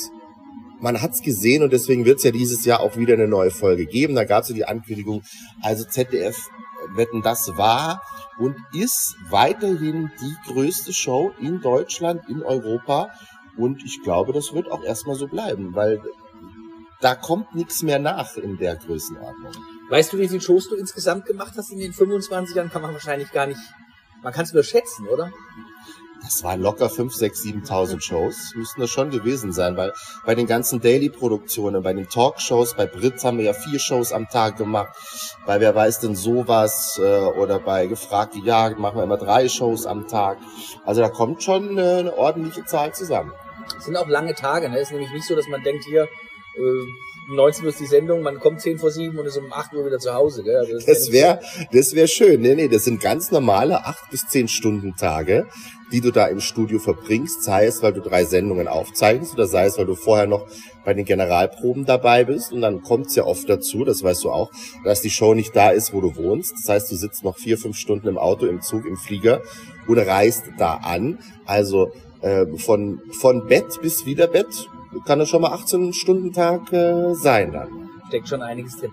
man 0.79 1.01
hat's 1.01 1.21
gesehen 1.21 1.63
und 1.63 1.73
deswegen 1.73 2.05
wird's 2.05 2.23
ja 2.23 2.31
dieses 2.31 2.65
Jahr 2.65 2.79
auch 2.81 2.97
wieder 2.97 3.13
eine 3.13 3.27
neue 3.27 3.51
Folge 3.51 3.85
geben. 3.85 4.15
Da 4.15 4.25
gab's 4.25 4.49
ja 4.49 4.55
die 4.55 4.65
Ankündigung, 4.65 5.23
also 5.61 5.83
ZDF 5.85 6.49
wetten, 6.95 7.21
das 7.21 7.57
war 7.57 8.01
und 8.37 8.55
ist 8.73 9.15
weiterhin 9.29 10.11
die 10.21 10.51
größte 10.51 10.93
Show 10.93 11.33
in 11.39 11.61
Deutschland, 11.61 12.21
in 12.29 12.43
Europa. 12.43 13.09
Und 13.57 13.83
ich 13.83 14.03
glaube, 14.03 14.33
das 14.33 14.53
wird 14.53 14.71
auch 14.71 14.83
erstmal 14.83 15.15
so 15.15 15.27
bleiben, 15.27 15.73
weil 15.73 15.99
da 17.01 17.15
kommt 17.15 17.55
nichts 17.55 17.81
mehr 17.81 17.99
nach 17.99 18.35
in 18.37 18.57
der 18.57 18.75
Größenordnung. 18.75 19.53
Weißt 19.89 20.13
du, 20.13 20.19
wie 20.19 20.27
viele 20.27 20.41
Shows 20.41 20.69
du 20.69 20.75
insgesamt 20.75 21.25
gemacht 21.25 21.53
hast 21.57 21.71
in 21.71 21.79
den 21.79 21.93
25 21.93 22.55
Jahren? 22.55 22.69
Kann 22.69 22.81
man 22.81 22.93
wahrscheinlich 22.93 23.31
gar 23.31 23.47
nicht, 23.47 23.59
man 24.21 24.33
kann 24.33 24.45
es 24.45 24.53
nur 24.53 24.63
schätzen, 24.63 25.07
oder? 25.07 25.31
Das 26.23 26.43
waren 26.43 26.61
locker 26.61 26.89
5, 26.89 27.13
6, 27.13 27.41
7.000 27.41 28.01
Shows, 28.01 28.53
müssten 28.55 28.81
das 28.81 28.89
schon 28.89 29.09
gewesen 29.09 29.53
sein, 29.53 29.77
weil 29.77 29.93
bei 30.25 30.35
den 30.35 30.47
ganzen 30.47 30.81
Daily-Produktionen, 30.81 31.83
bei 31.83 31.93
den 31.93 32.09
Talkshows, 32.09 32.75
bei 32.75 32.85
Britz 32.85 33.23
haben 33.23 33.37
wir 33.37 33.45
ja 33.45 33.53
vier 33.53 33.79
Shows 33.79 34.11
am 34.11 34.27
Tag 34.27 34.57
gemacht, 34.57 34.89
bei 35.45 35.59
Wer 35.59 35.75
weiß 35.75 35.99
denn 35.99 36.15
sowas 36.15 36.99
äh, 37.01 37.19
oder 37.19 37.59
bei 37.59 37.87
Gefragte 37.87 38.39
Jagd 38.39 38.79
machen 38.79 38.97
wir 38.97 39.03
immer 39.03 39.17
drei 39.17 39.49
Shows 39.49 39.85
am 39.85 40.07
Tag. 40.07 40.37
Also 40.85 41.01
da 41.01 41.09
kommt 41.09 41.43
schon 41.43 41.77
äh, 41.77 41.81
eine 41.81 42.17
ordentliche 42.17 42.65
Zahl 42.65 42.93
zusammen. 42.93 43.31
Es 43.77 43.85
sind 43.85 43.97
auch 43.97 44.07
lange 44.07 44.33
Tage, 44.33 44.69
ne? 44.69 44.77
Es 44.77 44.83
ist 44.83 44.91
nämlich 44.91 45.11
nicht 45.11 45.27
so, 45.27 45.35
dass 45.35 45.47
man 45.47 45.61
denkt, 45.63 45.83
hier, 45.85 46.03
äh, 46.03 46.85
um 47.29 47.35
19 47.35 47.65
Uhr 47.65 47.69
ist 47.69 47.79
die 47.79 47.85
Sendung, 47.85 48.21
man 48.21 48.39
kommt 48.39 48.61
10 48.61 48.79
vor 48.79 48.91
7 48.91 49.17
und 49.17 49.25
ist 49.25 49.37
um 49.37 49.51
8 49.51 49.73
Uhr 49.73 49.85
wieder 49.85 49.99
zu 49.99 50.13
Hause. 50.13 50.43
Gell? 50.43 50.55
Also 50.55 50.73
das, 50.73 50.85
das 50.85 51.11
wäre 51.11 51.39
das 51.71 51.93
wär 51.93 52.07
schön. 52.07 52.41
Nee, 52.41 52.55
nee, 52.55 52.67
das 52.67 52.85
sind 52.85 53.01
ganz 53.01 53.31
normale 53.31 53.85
8 53.85 54.09
bis 54.09 54.27
10 54.27 54.47
Stunden 54.47 54.95
Tage, 54.95 55.45
die 55.91 56.01
du 56.01 56.11
da 56.11 56.27
im 56.27 56.39
Studio 56.39 56.79
verbringst, 56.79 57.43
sei 57.43 57.65
es, 57.65 57.83
weil 57.83 57.93
du 57.93 58.01
drei 58.01 58.23
Sendungen 58.23 58.67
aufzeichnest 58.67 59.33
oder 59.33 59.47
sei 59.47 59.65
es, 59.65 59.77
weil 59.77 59.85
du 59.85 59.95
vorher 59.95 60.27
noch 60.27 60.47
bei 60.85 60.93
den 60.93 61.05
Generalproben 61.05 61.85
dabei 61.85 62.23
bist 62.23 62.53
und 62.53 62.61
dann 62.61 62.81
kommt 62.81 63.07
es 63.07 63.15
ja 63.15 63.25
oft 63.25 63.49
dazu, 63.49 63.83
das 63.83 64.03
weißt 64.03 64.23
du 64.23 64.31
auch, 64.31 64.51
dass 64.85 65.01
die 65.01 65.09
Show 65.09 65.33
nicht 65.33 65.53
da 65.55 65.69
ist, 65.69 65.93
wo 65.93 65.99
du 65.99 66.15
wohnst. 66.15 66.53
Das 66.53 66.69
heißt, 66.69 66.91
du 66.91 66.95
sitzt 66.95 67.23
noch 67.25 67.37
vier, 67.37 67.57
fünf 67.57 67.77
Stunden 67.77 68.07
im 68.07 68.17
Auto, 68.17 68.45
im 68.45 68.61
Zug, 68.61 68.85
im 68.85 68.95
Flieger 68.95 69.41
und 69.85 69.97
reist 69.97 70.45
da 70.57 70.75
an. 70.75 71.19
Also 71.45 71.91
äh, 72.21 72.45
von, 72.57 73.01
von 73.19 73.47
Bett 73.47 73.81
bis 73.81 74.05
wieder 74.05 74.27
Bett 74.27 74.69
kann 75.05 75.19
das 75.19 75.29
schon 75.29 75.41
mal 75.41 75.51
18 75.51 75.93
Stunden 75.93 76.33
Tag 76.33 76.71
äh, 76.73 77.13
sein 77.13 77.51
dann. 77.51 77.89
Steckt 78.07 78.29
schon 78.29 78.41
einiges 78.41 78.77
drin. 78.77 78.91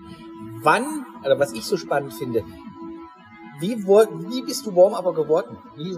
Wann, 0.61 1.05
also 1.23 1.39
was 1.39 1.53
ich 1.53 1.63
so 1.63 1.77
spannend 1.77 2.13
finde, 2.13 2.43
wie, 3.59 3.77
wie 3.77 4.41
bist 4.41 4.65
du 4.65 4.75
Warm-Upper 4.75 5.13
geworden? 5.13 5.57
Wie, 5.77 5.97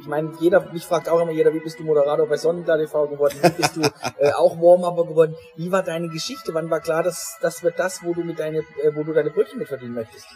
ich 0.00 0.06
meine, 0.06 0.32
jeder, 0.40 0.72
mich 0.72 0.84
fragt 0.84 1.08
auch 1.08 1.20
immer 1.20 1.32
jeder, 1.32 1.52
wie 1.52 1.60
bist 1.60 1.78
du 1.78 1.84
Moderator 1.84 2.26
bei 2.26 2.36
Sonnenklar 2.36 2.78
TV 2.78 3.08
geworden? 3.08 3.34
Wie 3.42 3.50
bist 3.50 3.76
du 3.76 3.82
äh, 4.18 4.32
auch 4.32 4.56
Warm-Upper 4.56 5.06
geworden? 5.06 5.34
Wie 5.56 5.70
war 5.70 5.82
deine 5.82 6.08
Geschichte? 6.08 6.54
Wann 6.54 6.70
war 6.70 6.80
klar, 6.80 7.02
dass 7.02 7.36
das 7.40 7.62
wird 7.62 7.78
das, 7.78 8.02
wo 8.02 8.14
du 8.14 8.22
mit 8.22 8.38
deine, 8.38 8.58
äh, 8.58 8.94
wo 8.94 9.02
du 9.02 9.12
deine 9.12 9.30
Brötchen 9.30 9.58
mit 9.58 9.68
verdienen 9.68 9.94
möchtest? 9.94 10.26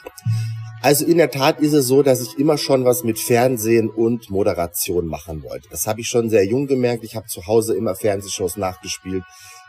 Also 0.83 1.05
in 1.05 1.19
der 1.19 1.31
Tat 1.31 1.61
ist 1.61 1.75
es 1.75 1.87
so, 1.87 2.03
dass 2.03 2.23
ich 2.23 2.39
immer 2.39 2.57
schon 2.57 2.85
was 2.85 3.05
mit 3.05 3.19
Fernsehen 3.19 3.91
und 3.91 4.31
Moderation 4.31 5.07
machen 5.07 5.43
wollte. 5.43 5.69
Das 5.69 5.87
habe 5.87 6.01
ich 6.01 6.09
schon 6.09 6.31
sehr 6.31 6.47
jung 6.47 6.67
gemerkt. 6.67 7.05
Ich 7.05 7.17
habe 7.17 7.27
zu 7.27 7.47
Hause 7.47 7.75
immer 7.75 7.95
Fernsehshows 7.95 8.57
nachgespielt. 8.57 9.23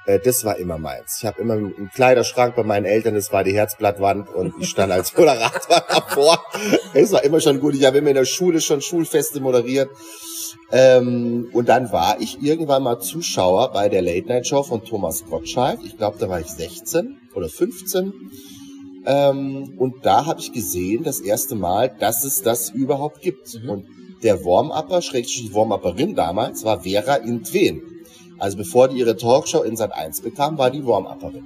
Äh, 0.05 0.19
das 0.19 0.45
war 0.45 0.57
immer 0.57 0.77
meins. 0.77 1.17
Ich 1.19 1.25
habe 1.25 1.41
immer 1.41 1.55
im 1.55 1.89
Kleiderschrank 1.93 2.55
bei 2.55 2.63
meinen 2.63 2.85
Eltern, 2.85 3.15
das 3.15 3.31
war 3.33 3.43
die 3.43 3.53
Herzblattwand 3.53 4.29
und 4.29 4.53
ich 4.59 4.69
stand 4.69 4.91
als 4.91 5.13
Moderator 5.17 5.83
davor. 5.89 6.43
Es 6.93 7.11
war 7.11 7.23
immer 7.23 7.41
schon 7.41 7.59
gut. 7.59 7.75
Ich 7.75 7.85
habe 7.85 7.97
immer 7.97 8.09
in 8.09 8.15
der 8.15 8.25
Schule 8.25 8.61
schon 8.61 8.81
Schulfeste 8.81 9.41
moderiert. 9.41 9.89
Ähm, 10.71 11.49
und 11.51 11.67
dann 11.67 11.91
war 11.91 12.21
ich 12.21 12.41
irgendwann 12.41 12.83
mal 12.83 12.99
Zuschauer 12.99 13.73
bei 13.73 13.89
der 13.89 14.01
Late 14.01 14.27
Night 14.27 14.47
Show 14.47 14.63
von 14.63 14.85
Thomas 14.85 15.25
Gottschalk. 15.25 15.79
Ich 15.83 15.97
glaube, 15.97 16.17
da 16.17 16.29
war 16.29 16.39
ich 16.39 16.47
16 16.47 17.17
oder 17.35 17.49
15. 17.49 18.13
Ähm, 19.05 19.73
und 19.77 20.05
da 20.05 20.25
habe 20.25 20.39
ich 20.39 20.51
gesehen, 20.51 21.03
das 21.03 21.19
erste 21.19 21.55
Mal, 21.55 21.89
dass 21.99 22.23
es 22.23 22.41
das 22.41 22.69
überhaupt 22.69 23.21
gibt. 23.21 23.61
Mhm. 23.61 23.69
Und 23.69 23.85
der 24.23 24.45
Warm-Upper, 24.45 25.01
Schrägstrich 25.01 25.53
Warm-Upperin 25.53 26.15
damals, 26.15 26.63
war 26.63 26.81
Vera 26.81 27.15
Intwen. 27.15 27.81
Also 28.37 28.57
bevor 28.57 28.87
die 28.87 28.97
ihre 28.97 29.17
Talkshow 29.17 29.63
in 29.63 29.75
Sat 29.75 29.93
1 29.93 30.21
bekam, 30.21 30.57
war 30.57 30.71
die 30.71 30.85
Warm-Upperin. 30.85 31.45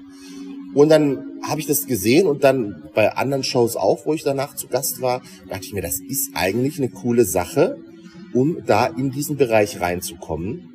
Und 0.74 0.90
dann 0.90 1.40
habe 1.42 1.62
ich 1.62 1.68
das 1.68 1.88
gesehen 1.88 2.28
und 2.28 2.44
dann 2.44 2.84
bei 2.94 3.14
anderen 3.14 3.44
Shows 3.44 3.78
auch, 3.78 4.06
wo 4.06 4.14
ich 4.14 4.24
danach 4.24 4.56
zu 4.56 4.68
Gast 4.68 5.02
war, 5.02 5.22
dachte 5.48 5.64
ich 5.64 5.74
mir, 5.74 5.82
das 5.82 6.00
ist 6.02 6.32
eigentlich 6.34 6.78
eine 6.78 6.90
coole 6.90 7.24
Sache, 7.24 7.78
um 8.34 8.64
da 8.66 8.88
in 8.88 9.12
diesen 9.12 9.38
Bereich 9.38 9.80
reinzukommen. 9.80 10.75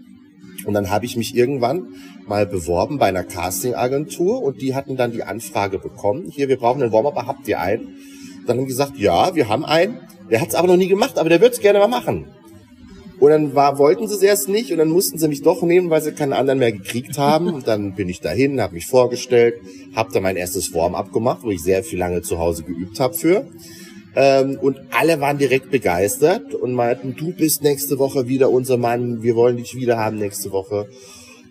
Und 0.67 0.75
dann 0.75 0.91
habe 0.91 1.07
ich 1.07 1.17
mich 1.17 1.35
irgendwann 1.35 1.95
mal 2.27 2.47
beworben 2.47 2.99
bei 2.99 3.07
einer 3.07 3.25
Castingagentur 3.25 4.43
und 4.43 4.61
die 4.61 4.75
hatten 4.75 4.97
dann 4.97 5.13
die 5.13 5.23
Anfrage 5.23 5.79
bekommen, 5.79 6.31
hier, 6.31 6.49
wir 6.49 6.59
brauchen 6.59 6.83
einen 6.83 6.93
Warm-Upper, 6.93 7.27
habt 7.27 7.49
ihr 7.49 7.61
einen? 7.61 7.97
Dann 8.47 8.59
haben 8.59 8.65
die 8.65 8.71
gesagt, 8.71 8.99
ja, 8.99 9.35
wir 9.35 9.49
haben 9.49 9.65
einen. 9.65 10.01
Der 10.31 10.41
hat 10.41 10.49
es 10.49 10.55
aber 10.55 10.69
noch 10.69 10.77
nie 10.77 10.89
gemacht, 10.89 11.19
aber 11.19 11.29
der 11.29 11.41
wird 11.41 11.55
es 11.55 11.61
gerne 11.61 11.79
mal 11.79 11.89
machen. 11.89 12.27
Und 13.21 13.29
dann 13.31 13.55
war, 13.55 13.79
wollten 13.79 14.09
sie 14.09 14.15
es 14.15 14.23
erst 14.23 14.49
nicht 14.49 14.73
und 14.73 14.79
dann 14.79 14.89
mussten 14.89 15.19
sie 15.19 15.29
mich 15.29 15.43
doch 15.43 15.63
nehmen, 15.63 15.91
weil 15.91 16.01
sie 16.01 16.13
keinen 16.13 16.33
anderen 16.33 16.59
mehr 16.59 16.73
gekriegt 16.73 17.19
haben. 17.19 17.53
Und 17.53 17.69
dann 17.69 17.95
bin 17.95 18.09
ich 18.09 18.21
dahin, 18.21 18.61
habe 18.63 18.75
mich 18.75 18.87
vorgestellt, 18.87 19.57
habe 19.95 20.11
da 20.13 20.21
mein 20.21 20.37
erstes 20.37 20.73
Warm-up 20.73 21.13
gemacht, 21.13 21.41
wo 21.43 21.51
ich 21.51 21.63
sehr 21.63 21.85
viel 21.85 21.99
lange 21.99 22.23
zu 22.23 22.39
Hause 22.39 22.63
geübt 22.63 22.99
habe 22.99 23.13
für. 23.13 23.47
Ähm, 24.17 24.59
und 24.61 24.81
alle 24.91 25.21
waren 25.21 25.39
direkt 25.39 25.71
begeistert 25.71 26.55
und 26.55 26.75
meinten, 26.75 27.15
du 27.17 27.33
bist 27.33 27.63
nächste 27.63 27.99
Woche 27.99 28.29
wieder 28.29 28.51
unser 28.51 28.77
Mann, 28.77 29.23
wir 29.23 29.37
wollen 29.37 29.57
dich 29.57 29.77
wieder 29.77 29.99
haben 29.99 30.19
nächste 30.19 30.51
Woche. 30.51 30.89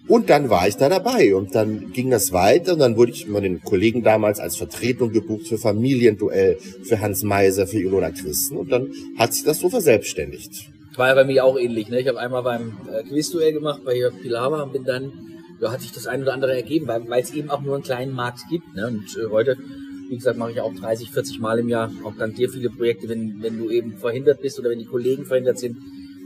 Und 0.08 0.30
dann 0.32 0.50
war 0.50 0.68
ich 0.68 0.76
da 0.76 0.90
dabei 0.90 1.36
und 1.36 1.54
dann 1.54 1.92
ging 1.94 2.10
das 2.10 2.34
weiter 2.34 2.74
und 2.74 2.80
dann 2.80 2.98
wurde 2.98 3.12
ich 3.12 3.28
von 3.28 3.44
den 3.44 3.62
Kollegen 3.62 4.04
damals 4.04 4.40
als 4.40 4.58
Vertretung 4.58 5.12
gebucht 5.12 5.48
für 5.48 5.60
Familienduell, 5.60 6.58
für 6.84 7.00
Hans 7.00 7.22
Meiser, 7.22 7.68
für 7.68 7.80
Ilona 7.80 8.10
Christen 8.10 8.58
und 8.58 8.72
dann 8.72 8.92
hat 9.18 9.34
sich 9.34 9.44
das 9.44 9.60
so 9.60 9.70
verselbstständigt. 9.70 10.72
War 10.96 11.08
ja 11.08 11.16
bei 11.16 11.24
mir 11.24 11.46
auch 11.46 11.58
ähnlich. 11.58 11.88
Ne? 11.90 12.02
Ich 12.02 12.08
habe 12.08 12.20
einmal 12.20 12.44
beim 12.44 12.78
äh, 12.92 13.04
Quizduell 13.04 13.54
gemacht 13.54 13.86
bei 13.86 13.96
Jörg 13.96 14.20
Pilawa 14.22 14.64
und 14.64 14.74
bin 14.74 14.84
dann, 14.84 15.14
ja, 15.62 15.72
hat 15.72 15.80
sich 15.80 15.94
das 15.94 16.08
ein 16.08 16.24
oder 16.24 16.34
andere 16.34 16.56
ergeben, 16.56 16.88
weil 16.88 17.22
es 17.22 17.32
eben 17.32 17.50
auch 17.50 17.62
nur 17.62 17.76
einen 17.76 17.84
kleinen 17.84 18.12
Markt 18.12 18.42
gibt. 18.50 18.76
Ne? 18.76 18.88
Und 18.88 19.16
äh, 19.16 19.30
heute 19.32 19.56
wie 20.10 20.18
gesagt, 20.18 20.38
mache 20.38 20.52
ich 20.52 20.62
auch 20.62 20.74
30, 20.74 21.12
40 21.12 21.40
Mal 21.40 21.60
im 21.60 21.70
Jahr. 21.70 21.92
Auch 22.04 22.16
dank 22.18 22.36
dir 22.36 22.50
viele 22.50 22.70
Projekte, 22.70 23.08
wenn, 23.08 23.42
wenn 23.42 23.58
du 23.58 23.70
eben 23.70 23.98
verhindert 23.98 24.42
bist 24.42 24.60
oder 24.60 24.72
wenn 24.72 24.80
die 24.80 24.86
Kollegen 24.86 25.26
verhindert 25.26 25.60
sind. 25.60 25.78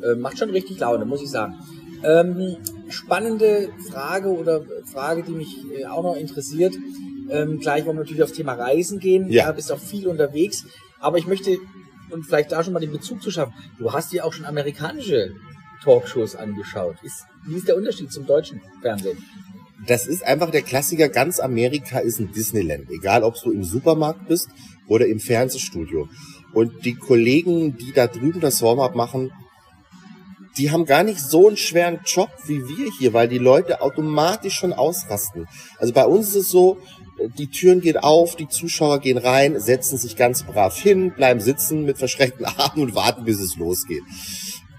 Äh, 0.02 0.16
macht 0.16 0.38
schon 0.38 0.50
richtig 0.50 0.80
Laune, 0.80 1.06
muss 1.06 1.22
ich 1.22 1.30
sagen. 1.30 1.56
Ähm, 2.04 2.58
spannende 2.90 3.70
Frage 3.90 4.30
oder 4.30 4.64
Frage, 4.86 5.24
die 5.24 5.34
mich 5.34 5.58
äh, 5.78 5.86
auch 5.86 6.04
noch 6.04 6.16
interessiert. 6.16 6.76
Ähm, 7.30 7.60
gleich 7.60 7.86
wollen 7.86 7.98
wir 7.98 8.02
natürlich 8.02 8.24
aufs 8.24 8.34
Thema 8.34 8.54
Reisen 8.54 9.00
gehen. 9.00 9.30
Ja. 9.30 9.50
Du 9.50 9.56
bist 9.56 9.72
auch 9.72 9.80
viel 9.80 10.08
unterwegs. 10.08 10.66
Aber 11.00 11.18
ich 11.18 11.28
möchte, 11.28 11.58
und 12.10 12.26
vielleicht 12.26 12.52
da 12.54 12.64
schon 12.64 12.74
mal 12.74 12.80
den 12.80 12.92
Bezug 12.92 13.22
zu 13.22 13.32
schaffen, 13.32 13.54
du 13.78 13.92
hast 13.92 14.14
dir 14.14 14.26
auch 14.26 14.32
schon 14.32 14.46
amerikanische 14.46 15.34
Talkshows 15.84 16.36
angeschaut. 16.36 16.96
Ist, 17.04 17.26
wie 17.46 17.56
ist 17.56 17.68
der 17.68 17.76
Unterschied 17.76 18.12
zum 18.12 18.26
deutschen 18.26 18.62
Fernsehen? 18.82 19.18
Das 19.88 20.08
ist 20.08 20.24
einfach 20.24 20.52
der 20.52 20.62
Klassiker. 20.62 21.10
Ganz 21.10 21.40
Amerika 21.40 22.00
ist 22.00 22.20
ein 22.20 22.32
Disneyland. 22.32 22.90
Egal, 22.90 23.24
ob 23.24 23.36
du 23.42 23.52
im 23.52 23.64
Supermarkt 23.64 24.28
bist 24.28 24.50
oder 24.88 25.08
im 25.08 25.20
Fernsehstudio. 25.20 26.08
Und 26.54 26.86
die 26.86 26.96
Kollegen, 26.96 27.78
die 27.78 27.92
da 27.94 28.08
drüben 28.08 28.40
das 28.40 28.62
Warm-up 28.62 28.96
machen, 28.96 29.32
die 30.58 30.72
haben 30.72 30.86
gar 30.86 31.04
nicht 31.04 31.20
so 31.20 31.48
einen 31.48 31.58
schweren 31.58 32.00
Job 32.06 32.30
wie 32.46 32.68
wir 32.68 32.92
hier, 33.00 33.14
weil 33.14 33.28
die 33.28 33.40
Leute 33.40 33.82
automatisch 33.82 34.54
schon 34.54 34.72
ausrasten. 34.74 35.48
Also 35.80 35.94
bei 35.94 36.06
uns 36.06 36.30
ist 36.30 36.36
es 36.36 36.50
so, 36.50 36.78
die 37.38 37.48
Türen 37.48 37.82
gehen 37.82 37.98
auf, 37.98 38.36
die 38.36 38.48
Zuschauer 38.48 39.00
gehen 39.00 39.18
rein, 39.18 39.60
setzen 39.60 39.98
sich 39.98 40.16
ganz 40.16 40.44
brav 40.44 40.78
hin, 40.78 41.14
bleiben 41.16 41.40
sitzen 41.40 41.86
mit 41.86 41.98
verschränkten 41.98 42.46
Armen 42.58 42.84
und 42.84 42.96
warten, 42.96 43.26
bis 43.26 43.40
es 43.40 43.56
losgeht. 43.56 44.04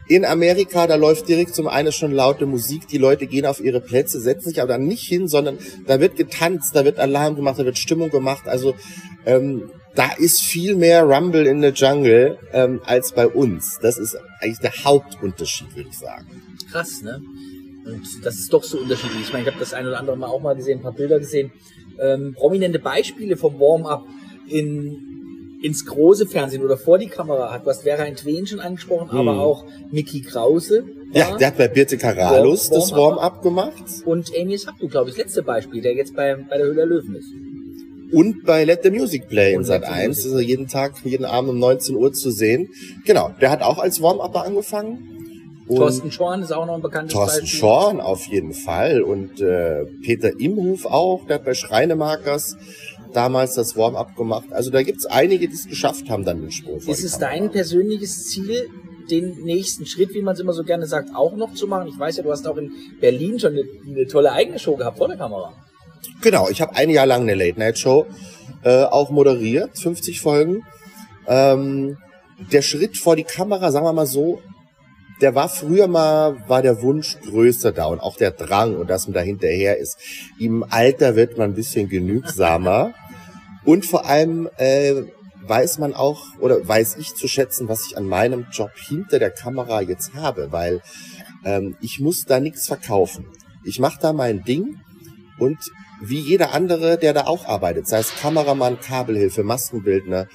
In 0.06 0.25
Amerika, 0.25 0.87
da 0.87 0.96
läuft 0.96 1.28
direkt 1.28 1.54
zum 1.54 1.66
einen 1.66 1.92
schon 1.92 2.12
laute 2.12 2.44
Musik, 2.44 2.87
die 2.88 2.99
Leute 2.99 3.26
gehen 3.26 3.46
auf 3.46 3.61
ihre 3.61 3.80
Plätze, 3.80 4.20
setzen 4.20 4.50
sich 4.50 4.61
aber 4.61 4.75
dann 4.75 4.87
nicht 4.87 5.04
hin, 5.04 5.28
sondern 5.28 5.58
da 5.87 5.99
wird 6.00 6.16
getanzt, 6.16 6.76
da 6.76 6.84
wird 6.84 6.99
Alarm 6.99 7.37
gemacht, 7.37 7.58
da 7.58 7.64
wird 7.64 7.78
Stimmung 7.78 8.11
gemacht. 8.11 8.46
Also 8.46 8.75
ähm, 9.25 9.70
da 9.94 10.11
ist 10.18 10.42
viel 10.42 10.76
mehr 10.76 11.04
Rumble 11.04 11.46
in 11.46 11.62
the 11.62 11.68
Jungle 11.68 12.38
ähm, 12.52 12.80
als 12.84 13.12
bei 13.12 13.26
uns. 13.26 13.78
Das 13.80 13.96
ist 13.96 14.16
eigentlich 14.40 14.58
der 14.58 14.84
Hauptunterschied, 14.84 15.75
würde 15.75 15.88
ich 15.88 15.99
sagen. 15.99 16.42
Krass, 16.70 17.02
ne? 17.02 17.23
Und 17.87 18.25
das 18.25 18.37
ist 18.37 18.52
doch 18.52 18.64
so 18.64 18.78
unterschiedlich. 18.78 19.23
Ich 19.23 19.32
meine, 19.32 19.44
ich 19.44 19.50
habe 19.50 19.61
das 19.61 19.75
ein 19.75 19.87
oder 19.87 19.99
andere 19.99 20.16
Mal 20.16 20.26
auch 20.26 20.40
mal 20.40 20.54
gesehen, 20.54 20.78
ein 20.80 20.82
paar 20.82 20.92
Bilder 20.92 21.18
gesehen. 21.18 21.52
Ähm, 21.99 22.34
prominente 22.34 22.78
Beispiele 22.78 23.37
vom 23.37 23.61
Warm-up 23.61 24.04
in 24.49 25.14
ins 25.64 25.87
große 25.87 26.26
Fernsehen 26.26 26.62
oder 26.62 26.76
vor 26.76 26.99
die 26.99 27.09
Kamera 27.09 27.50
hat. 27.50 27.64
Was 27.64 27.83
Vera 27.83 28.04
Entwen 28.04 28.47
schon 28.47 28.61
angesprochen, 28.61 29.11
hm. 29.11 29.16
aber 29.18 29.40
auch 29.40 29.64
Mickey 29.90 30.21
Krause. 30.21 30.85
Ja, 31.12 31.38
der 31.38 31.47
hat 31.49 31.56
bei 31.56 31.68
Birte 31.68 31.97
Karalus 31.97 32.71
Warm, 32.71 32.80
das 32.80 32.92
Warm-up 32.92 33.42
gemacht. 33.42 33.85
Und 34.04 34.30
Amy 34.38 34.59
Sabdu, 34.59 34.88
glaube 34.88 35.09
ich, 35.09 35.16
das 35.16 35.25
letzte 35.25 35.42
Beispiel, 35.42 35.80
der 35.80 35.94
jetzt 35.94 36.14
bei, 36.14 36.35
bei 36.35 36.59
der 36.59 36.66
Höhle 36.66 36.76
der 36.76 36.87
Löwen 36.87 37.16
ist. 37.16 37.28
Und 38.12 38.44
bei 38.44 38.64
Let 38.64 38.83
the 38.83 38.90
Music 38.90 39.26
Play 39.28 39.54
in 39.54 39.64
Sat 39.64 39.85
1 39.85 40.26
ist 40.26 40.33
er 40.33 40.40
jeden 40.40 40.68
Tag, 40.68 40.97
jeden 41.02 41.25
Abend 41.25 41.49
um 41.49 41.59
19 41.59 41.97
Uhr 41.97 42.12
zu 42.12 42.30
sehen. 42.30 42.68
Genau, 43.06 43.30
der 43.40 43.50
hat 43.50 43.62
auch 43.62 43.78
als 43.78 44.02
Warm-Upper 44.02 44.44
angefangen. 44.44 45.14
Und 45.66 45.78
Thorsten 45.78 46.12
Schorn 46.12 46.42
ist 46.42 46.52
auch 46.52 46.66
noch 46.66 46.75
ein 46.75 46.83
bekanntes 46.83 47.14
Thorsten 47.14 47.40
Beispiel. 47.40 47.59
Schorn 47.59 48.00
auf 48.02 48.26
jeden 48.26 48.52
Fall 48.52 49.00
und 49.00 49.40
äh, 49.40 49.87
Peter 50.02 50.38
Imhof 50.38 50.85
auch, 50.85 51.26
der 51.26 51.37
hat 51.37 51.44
bei 51.47 51.54
Schreinemarkers 51.54 52.59
damals 53.16 53.54
das 53.54 53.76
Warm-up 53.76 54.16
gemacht. 54.16 54.47
Also 54.50 54.71
da 54.71 54.83
gibt's 54.83 55.06
einige, 55.06 55.49
die 55.49 55.54
es 55.54 55.68
geschafft 55.68 56.11
haben, 56.11 56.25
dann 56.25 56.40
den 56.40 56.50
Sprung. 56.50 56.78
Ist 56.78 57.04
es 57.04 57.18
dein 57.18 57.50
persönliches 57.50 58.28
Ziel, 58.28 58.68
den 59.11 59.44
nächsten 59.44 59.87
Schritt, 59.87 60.14
wie 60.14 60.23
man 60.23 60.35
es 60.35 60.40
immer 60.40 60.52
so 60.52 60.64
gerne 60.64 60.87
sagt, 60.87 61.11
auch 61.14 61.37
noch 61.37 61.54
zu 61.54 61.66
machen? 61.66 61.88
Ich 61.88 61.99
weiß 61.99 62.16
ja, 62.16 62.23
du 62.23 62.30
hast 62.30 62.47
auch 62.47 62.56
in 62.56 62.73
Berlin 63.00 63.38
schon 63.38 63.52
eine, 63.52 63.64
eine 63.87 64.06
tolle 64.06 64.33
eigene 64.33 64.59
Show 64.59 64.76
gehabt 64.76 64.99
vor 64.99 65.09
der 65.09 65.16
Kamera. 65.16 65.52
Genau, 66.21 66.49
ich 66.49 66.61
habe 66.61 66.75
ein 66.76 66.90
Jahr 66.90 67.06
lang 67.06 67.23
eine 67.23 67.35
Late-Night-Show 67.35 68.06
äh, 68.64 68.85
auch 68.85 69.11
moderiert, 69.11 69.78
50 69.78 70.21
Folgen. 70.21 70.62
Ähm, 71.26 71.99
der 72.52 72.62
Schritt 72.62 72.97
vor 72.97 73.16
die 73.16 73.25
Kamera, 73.25 73.71
sagen 73.71 73.87
wir 73.87 73.92
mal 73.92 74.06
so, 74.06 74.40
der 75.21 75.35
war 75.35 75.49
früher 75.49 75.87
mal, 75.87 76.37
war 76.49 76.62
der 76.62 76.83
Wunsch 76.83 77.16
größer 77.21 77.73
da 77.73 77.87
und 77.87 78.00
auch 78.00 78.16
der 78.16 78.33
Drang 78.33 78.76
und 78.76 78.90
dass 78.90 79.06
man 79.06 79.14
da 79.14 79.21
hinterher 79.21 79.78
ist. 79.78 79.99
Im 80.38 80.64
Alter 80.68 81.14
wird 81.14 81.38
man 81.38 81.50
ein 81.50 81.54
bisschen 81.54 81.88
genügsamer. 81.88 82.94
Und 83.64 83.87
vor 83.87 84.06
allem 84.06 84.49
äh, 84.56 85.02
weiß 85.47 85.78
man 85.78 85.94
auch 85.94 86.23
oder 86.38 86.66
weiß 86.66 86.97
ich 86.97 87.14
zu 87.14 87.28
schätzen, 87.28 87.68
was 87.68 87.87
ich 87.87 87.97
an 87.97 88.06
meinem 88.06 88.47
Job 88.52 88.73
hinter 88.76 89.18
der 89.18 89.30
Kamera 89.30 89.80
jetzt 89.83 90.14
habe, 90.14 90.52
weil 90.52 90.83
ähm, 91.44 91.76
ich 91.80 92.00
muss 92.00 92.25
da 92.25 92.40
nichts 92.40 92.66
verkaufen. 92.66 93.26
Ich 93.64 93.78
mache 93.78 93.99
da 94.00 94.12
mein 94.12 94.44
Ding 94.44 94.80
und 95.38 95.59
wie 96.00 96.21
jeder 96.21 96.52
andere, 96.52 96.99
der 96.99 97.12
da 97.12 97.26
auch 97.26 97.47
arbeitet, 97.47 97.87
sei 97.87 97.99
es 97.99 98.14
Kameramann, 98.14 98.80
Kabelhilfe, 98.80 99.42
Maskenbildner, 99.42 100.28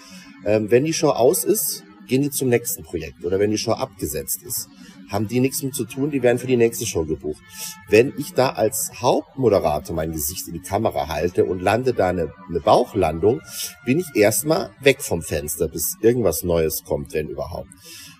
ähm, 0.46 0.72
wenn 0.72 0.86
die 0.86 0.94
Show 0.94 1.10
aus 1.10 1.44
ist, 1.44 1.84
gehen 2.10 2.24
die 2.24 2.30
zum 2.30 2.50
nächsten 2.50 2.84
Projekt 2.84 3.24
oder 3.24 3.39
wenn 3.39 3.51
die 3.51 3.58
Show 3.58 3.72
abgesetzt 3.72 4.44
ist 4.44 4.68
haben 5.10 5.28
die 5.28 5.39
nichts 5.39 5.62
mit 5.63 5.75
zu 5.75 5.86
tun, 5.86 6.12
die 6.12 6.24
werden 6.24 6.38
für 6.38 6.48
die 6.48 6.58
nächste 6.58 6.86
Show 6.86 7.04
gebucht. 7.04 7.42
Wenn 7.89 8.13
ich 8.18 8.34
da 8.34 8.50
als 8.50 9.01
Hauptmoderator 9.01 9.96
mein 9.96 10.12
Gesicht 10.12 10.48
in 10.48 10.54
die 10.54 10.62
Kamera 10.62 11.08
halte 11.08 11.46
und 11.46 11.62
lande 11.62 11.94
da 11.94 12.10
eine, 12.10 12.32
eine 12.48 12.60
Bauchlandung, 12.60 13.42
bin 13.86 14.00
ich 14.00 14.16
erstmal 14.16 14.70
weg 14.82 15.01
vom 15.01 15.22
Fenster, 15.22 15.68
bis 15.68 15.98
irgendwas 16.01 16.44
Neues 16.44 16.84
kommt, 16.84 17.13
wenn 17.13 17.28
überhaupt. 17.28 17.70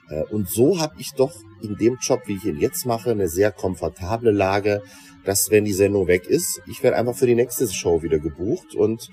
Äh, 0.10 0.24
und 0.34 0.50
so 0.50 0.80
habe 0.80 0.96
ich 0.98 1.12
doch 1.14 1.34
in 1.62 1.76
dem 1.76 1.98
Job, 2.02 2.22
wie 2.26 2.36
ich 2.36 2.46
ihn 2.46 2.60
jetzt 2.60 2.86
mache, 2.86 3.12
eine 3.12 3.28
sehr 3.28 3.52
komfortable 3.52 4.32
Lage, 4.32 4.82
dass 5.26 5.52
wenn 5.52 5.66
die 5.66 5.74
Sendung 5.74 6.08
weg 6.08 6.26
ist, 6.26 6.62
ich 6.66 6.82
werde 6.82 6.98
einfach 6.98 7.16
für 7.16 7.28
die 7.28 7.36
nächste 7.36 7.68
Show 7.68 8.02
wieder 8.02 8.20
gebucht 8.20 8.74
und 8.74 9.10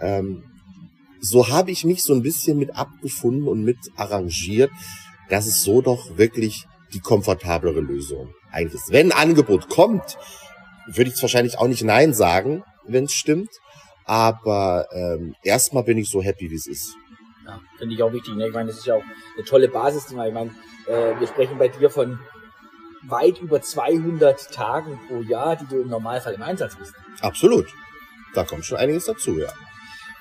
ähm, 0.00 0.44
so 1.20 1.48
habe 1.48 1.70
ich 1.70 1.84
mich 1.84 2.02
so 2.02 2.12
ein 2.12 2.22
bisschen 2.22 2.58
mit 2.58 2.76
abgefunden 2.76 3.48
und 3.48 3.64
mit 3.64 3.78
arrangiert, 3.96 4.70
dass 5.28 5.46
es 5.46 5.62
so 5.62 5.82
doch 5.82 6.16
wirklich 6.16 6.66
die 6.92 7.00
komfortablere 7.00 7.80
Lösung 7.80 8.32
eigentlich 8.50 8.74
ist. 8.74 8.92
Wenn 8.92 9.12
ein 9.12 9.18
Angebot 9.18 9.68
kommt, 9.68 10.16
würde 10.86 11.10
ich 11.10 11.16
es 11.16 11.22
wahrscheinlich 11.22 11.58
auch 11.58 11.68
nicht 11.68 11.84
Nein 11.84 12.14
sagen, 12.14 12.64
wenn 12.86 13.04
es 13.04 13.12
stimmt. 13.12 13.50
Aber 14.04 14.88
ähm, 14.92 15.34
erstmal 15.42 15.82
bin 15.82 15.98
ich 15.98 16.08
so 16.08 16.22
happy, 16.22 16.50
wie 16.50 16.54
es 16.54 16.66
ist. 16.66 16.96
Ja, 17.46 17.60
finde 17.76 17.94
ich 17.94 18.02
auch 18.02 18.12
wichtig. 18.12 18.34
Ne? 18.34 18.48
Ich 18.48 18.54
meine, 18.54 18.68
das 18.68 18.78
ist 18.78 18.86
ja 18.86 18.94
auch 18.94 19.02
eine 19.36 19.44
tolle 19.44 19.68
Basis. 19.68 20.06
Ich 20.08 20.16
meine, 20.16 20.50
äh, 20.86 21.20
wir 21.20 21.26
sprechen 21.26 21.58
bei 21.58 21.68
dir 21.68 21.90
von 21.90 22.18
weit 23.02 23.38
über 23.40 23.60
200 23.60 24.50
Tagen 24.52 24.98
pro 25.08 25.20
Jahr, 25.20 25.56
die 25.56 25.66
du 25.66 25.82
im 25.82 25.88
Normalfall 25.88 26.34
im 26.34 26.42
Einsatz 26.42 26.76
bist. 26.76 26.94
Absolut. 27.20 27.66
Da 28.34 28.44
kommt 28.44 28.64
schon 28.64 28.78
einiges 28.78 29.04
dazu, 29.04 29.38
ja. 29.38 29.52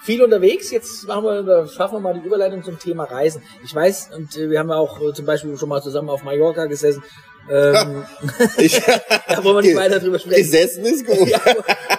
Viel 0.03 0.21
unterwegs, 0.21 0.71
jetzt 0.71 1.07
machen 1.07 1.23
wir, 1.25 1.67
schaffen 1.67 1.95
wir 1.95 1.99
mal 1.99 2.13
die 2.13 2.25
Überleitung 2.25 2.63
zum 2.63 2.79
Thema 2.79 3.03
Reisen. 3.05 3.41
Ich 3.63 3.73
weiß, 3.73 4.11
und 4.15 4.37
äh, 4.37 4.49
wir 4.49 4.59
haben 4.59 4.69
ja 4.69 4.75
auch 4.77 5.01
äh, 5.01 5.13
zum 5.13 5.25
Beispiel 5.25 5.57
schon 5.57 5.69
mal 5.69 5.81
zusammen 5.81 6.09
auf 6.09 6.23
Mallorca 6.23 6.65
gesessen. 6.65 7.03
Ähm, 7.49 8.05
Ich, 8.57 8.79
da 9.27 9.43
wollen 9.43 9.57
wir 9.57 9.61
nicht 9.63 9.75
weiter 9.75 9.99
drüber 9.99 10.19
sprechen. 10.19 10.37
gesessen 10.37 10.85
ist 10.85 11.05
gut. 11.05 11.17
Ja, 11.27 11.39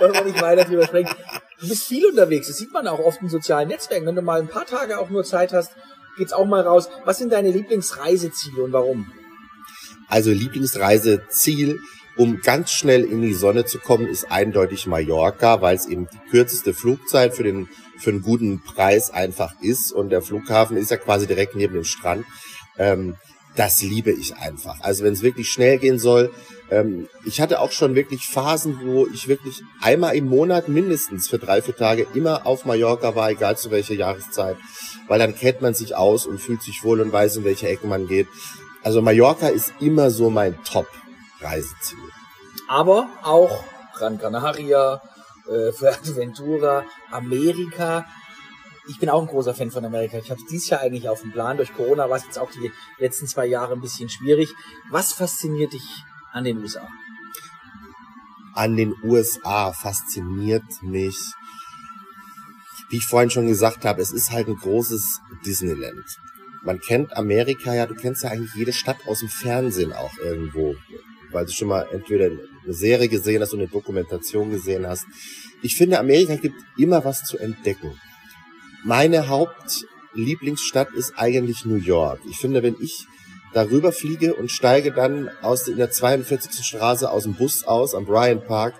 wollen 0.00 0.14
wir 0.14 0.24
nicht 0.24 0.40
weiter 0.40 0.64
drüber 0.64 0.86
sprechen. 0.86 1.10
Du 1.60 1.68
bist 1.68 1.84
viel 1.88 2.06
unterwegs, 2.06 2.46
das 2.46 2.56
sieht 2.56 2.72
man 2.72 2.86
auch 2.86 3.00
oft 3.00 3.20
in 3.20 3.28
sozialen 3.28 3.68
Netzwerken. 3.68 4.06
Wenn 4.06 4.14
du 4.14 4.22
mal 4.22 4.40
ein 4.40 4.48
paar 4.48 4.64
Tage 4.66 4.98
auch 4.98 5.10
nur 5.10 5.24
Zeit 5.24 5.52
hast, 5.52 5.72
geht's 6.16 6.32
auch 6.32 6.46
mal 6.46 6.62
raus. 6.62 6.88
Was 7.04 7.18
sind 7.18 7.32
deine 7.32 7.50
Lieblingsreiseziele 7.50 8.62
und 8.62 8.72
warum? 8.72 9.10
Also 10.08 10.30
Lieblingsreiseziel, 10.30 11.80
um 12.18 12.40
ganz 12.42 12.72
schnell 12.72 13.04
in 13.04 13.22
die 13.22 13.32
Sonne 13.32 13.64
zu 13.64 13.78
kommen, 13.78 14.06
ist 14.06 14.30
eindeutig 14.30 14.86
Mallorca, 14.86 15.62
weil 15.62 15.76
es 15.76 15.86
eben 15.86 16.08
die 16.12 16.30
kürzeste 16.30 16.74
Flugzeit 16.74 17.34
für 17.34 17.44
den 17.44 17.68
für 17.98 18.10
einen 18.10 18.22
guten 18.22 18.62
Preis 18.62 19.10
einfach 19.10 19.54
ist 19.60 19.92
und 19.92 20.10
der 20.10 20.22
Flughafen 20.22 20.76
ist 20.76 20.90
ja 20.90 20.96
quasi 20.96 21.26
direkt 21.26 21.56
neben 21.56 21.74
dem 21.74 21.84
Strand. 21.84 22.24
Ähm, 22.78 23.16
das 23.56 23.82
liebe 23.82 24.12
ich 24.12 24.36
einfach. 24.36 24.76
Also 24.80 25.02
wenn 25.04 25.14
es 25.14 25.22
wirklich 25.22 25.48
schnell 25.48 25.78
gehen 25.78 25.98
soll, 25.98 26.32
ähm, 26.70 27.08
ich 27.24 27.40
hatte 27.40 27.60
auch 27.60 27.72
schon 27.72 27.96
wirklich 27.96 28.26
Phasen, 28.26 28.78
wo 28.84 29.06
ich 29.08 29.26
wirklich 29.26 29.62
einmal 29.80 30.14
im 30.14 30.28
Monat 30.28 30.68
mindestens 30.68 31.28
für 31.28 31.38
drei, 31.38 31.60
vier 31.60 31.74
Tage 31.74 32.06
immer 32.14 32.46
auf 32.46 32.64
Mallorca 32.64 33.16
war, 33.16 33.30
egal 33.30 33.56
zu 33.58 33.70
welcher 33.70 33.94
Jahreszeit, 33.94 34.56
weil 35.08 35.18
dann 35.18 35.34
kennt 35.34 35.60
man 35.60 35.74
sich 35.74 35.96
aus 35.96 36.24
und 36.24 36.40
fühlt 36.40 36.62
sich 36.62 36.84
wohl 36.84 37.00
und 37.00 37.12
weiß, 37.12 37.38
in 37.38 37.44
welche 37.44 37.68
Ecke 37.68 37.86
man 37.88 38.06
geht. 38.06 38.28
Also 38.84 39.02
Mallorca 39.02 39.48
ist 39.48 39.72
immer 39.80 40.10
so 40.10 40.30
mein 40.30 40.56
Top-Reiseziel. 40.62 41.98
Aber 42.68 43.08
auch 43.22 43.64
Gran 43.94 44.18
Canaria, 44.18 45.00
äh, 45.48 45.72
Fuerteventura, 45.76 46.84
Amerika. 47.10 48.06
Ich 48.88 48.98
bin 48.98 49.10
auch 49.10 49.20
ein 49.20 49.28
großer 49.28 49.54
Fan 49.54 49.70
von 49.70 49.84
Amerika. 49.84 50.18
Ich 50.18 50.30
habe 50.30 50.40
dieses 50.50 50.70
Jahr 50.70 50.80
eigentlich 50.80 51.08
auf 51.08 51.20
dem 51.20 51.32
Plan. 51.32 51.56
Durch 51.56 51.74
Corona 51.74 52.08
war 52.08 52.16
es 52.16 52.24
jetzt 52.24 52.38
auch 52.38 52.50
die 52.50 52.70
letzten 52.98 53.26
zwei 53.26 53.46
Jahre 53.46 53.74
ein 53.74 53.80
bisschen 53.80 54.08
schwierig. 54.08 54.50
Was 54.90 55.12
fasziniert 55.12 55.72
dich 55.72 56.04
an 56.32 56.44
den 56.44 56.58
USA? 56.58 56.86
An 58.54 58.76
den 58.76 58.94
USA 59.02 59.72
fasziniert 59.72 60.64
mich, 60.82 61.16
wie 62.90 62.96
ich 62.96 63.06
vorhin 63.06 63.30
schon 63.30 63.46
gesagt 63.46 63.84
habe, 63.84 64.00
es 64.00 64.10
ist 64.10 64.32
halt 64.32 64.48
ein 64.48 64.56
großes 64.56 65.20
Disneyland. 65.44 66.04
Man 66.62 66.80
kennt 66.80 67.16
Amerika 67.16 67.74
ja, 67.74 67.86
du 67.86 67.94
kennst 67.94 68.24
ja 68.24 68.30
eigentlich 68.30 68.54
jede 68.54 68.72
Stadt 68.72 68.98
aus 69.06 69.20
dem 69.20 69.28
Fernsehen 69.28 69.92
auch 69.92 70.16
irgendwo, 70.18 70.74
weil 71.32 71.46
du 71.46 71.52
schon 71.52 71.68
mal 71.68 71.86
entweder 71.92 72.26
eine 72.26 72.74
Serie 72.74 73.08
gesehen 73.08 73.42
hast 73.42 73.52
oder 73.52 73.62
eine 73.62 73.70
Dokumentation 73.70 74.50
gesehen 74.50 74.86
hast. 74.86 75.06
Ich 75.62 75.76
finde, 75.76 75.98
Amerika 75.98 76.36
gibt 76.36 76.56
immer 76.76 77.04
was 77.04 77.24
zu 77.24 77.38
entdecken. 77.38 77.98
Meine 78.84 79.28
Hauptlieblingsstadt 79.28 80.92
ist 80.92 81.14
eigentlich 81.16 81.64
New 81.64 81.76
York. 81.76 82.20
Ich 82.30 82.36
finde, 82.36 82.62
wenn 82.62 82.76
ich 82.80 83.06
darüber 83.52 83.92
fliege 83.92 84.34
und 84.34 84.50
steige 84.50 84.92
dann 84.92 85.30
aus 85.42 85.68
in 85.68 85.78
der 85.78 85.90
42. 85.90 86.64
Straße 86.64 87.10
aus 87.10 87.24
dem 87.24 87.34
Bus 87.34 87.64
aus 87.64 87.94
am 87.94 88.04
Bryant 88.04 88.46
Park 88.46 88.74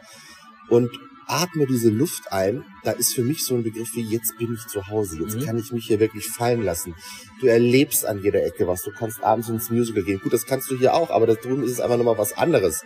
und 0.68 0.90
atme 1.28 1.66
diese 1.66 1.90
Luft 1.90 2.32
ein, 2.32 2.64
da 2.84 2.90
ist 2.92 3.14
für 3.14 3.22
mich 3.22 3.44
so 3.44 3.54
ein 3.54 3.62
Begriff 3.62 3.94
wie 3.94 4.02
jetzt 4.02 4.36
bin 4.38 4.54
ich 4.54 4.66
zu 4.66 4.88
Hause, 4.88 5.18
jetzt 5.20 5.36
Mhm. 5.36 5.44
kann 5.44 5.58
ich 5.58 5.70
mich 5.72 5.86
hier 5.86 6.00
wirklich 6.00 6.26
fallen 6.26 6.64
lassen. 6.64 6.94
Du 7.40 7.46
erlebst 7.46 8.04
an 8.06 8.22
jeder 8.22 8.42
Ecke 8.44 8.66
was, 8.66 8.82
du 8.82 8.90
kannst 8.90 9.22
abends 9.22 9.48
ins 9.48 9.70
Musical 9.70 10.02
gehen. 10.02 10.20
Gut, 10.20 10.32
das 10.32 10.46
kannst 10.46 10.70
du 10.70 10.76
hier 10.78 10.94
auch, 10.94 11.10
aber 11.10 11.26
da 11.26 11.34
drüben 11.34 11.62
ist 11.62 11.72
es 11.72 11.80
einfach 11.80 11.98
nochmal 11.98 12.18
was 12.18 12.36
anderes. 12.36 12.82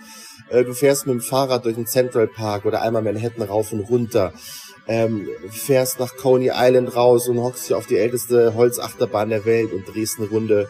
Äh, 0.51 0.65
Du 0.65 0.75
fährst 0.75 1.07
mit 1.07 1.15
dem 1.15 1.21
Fahrrad 1.23 1.65
durch 1.65 1.77
den 1.77 1.87
Central 1.87 2.27
Park 2.27 2.65
oder 2.67 2.83
einmal 2.83 3.03
Manhattan 3.03 3.43
rauf 3.43 3.73
und 3.73 3.81
runter. 3.81 4.33
Ähm, 4.89 5.29
fährst 5.51 6.01
nach 6.01 6.17
Coney 6.17 6.51
Island 6.53 6.97
raus 6.97 7.29
und 7.29 7.39
hockst 7.39 7.69
hier 7.69 7.79
auf 7.79 7.87
die 7.87 7.97
älteste 7.97 8.55
Holzachterbahn 8.55 9.29
der 9.29 9.45
Welt 9.45 9.73
und 9.73 9.85
drehst 9.87 10.19
eine 10.19 10.27
Runde. 10.29 10.69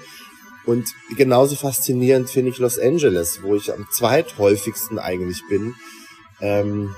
Und 0.67 0.85
genauso 1.17 1.57
faszinierend 1.57 2.29
finde 2.29 2.50
ich 2.50 2.59
Los 2.59 2.79
Angeles, 2.79 3.41
wo 3.43 3.55
ich 3.57 3.73
am 3.73 3.87
zweithäufigsten 3.91 4.99
eigentlich 4.99 5.43
bin. 5.49 5.75
Ähm, 6.41 6.95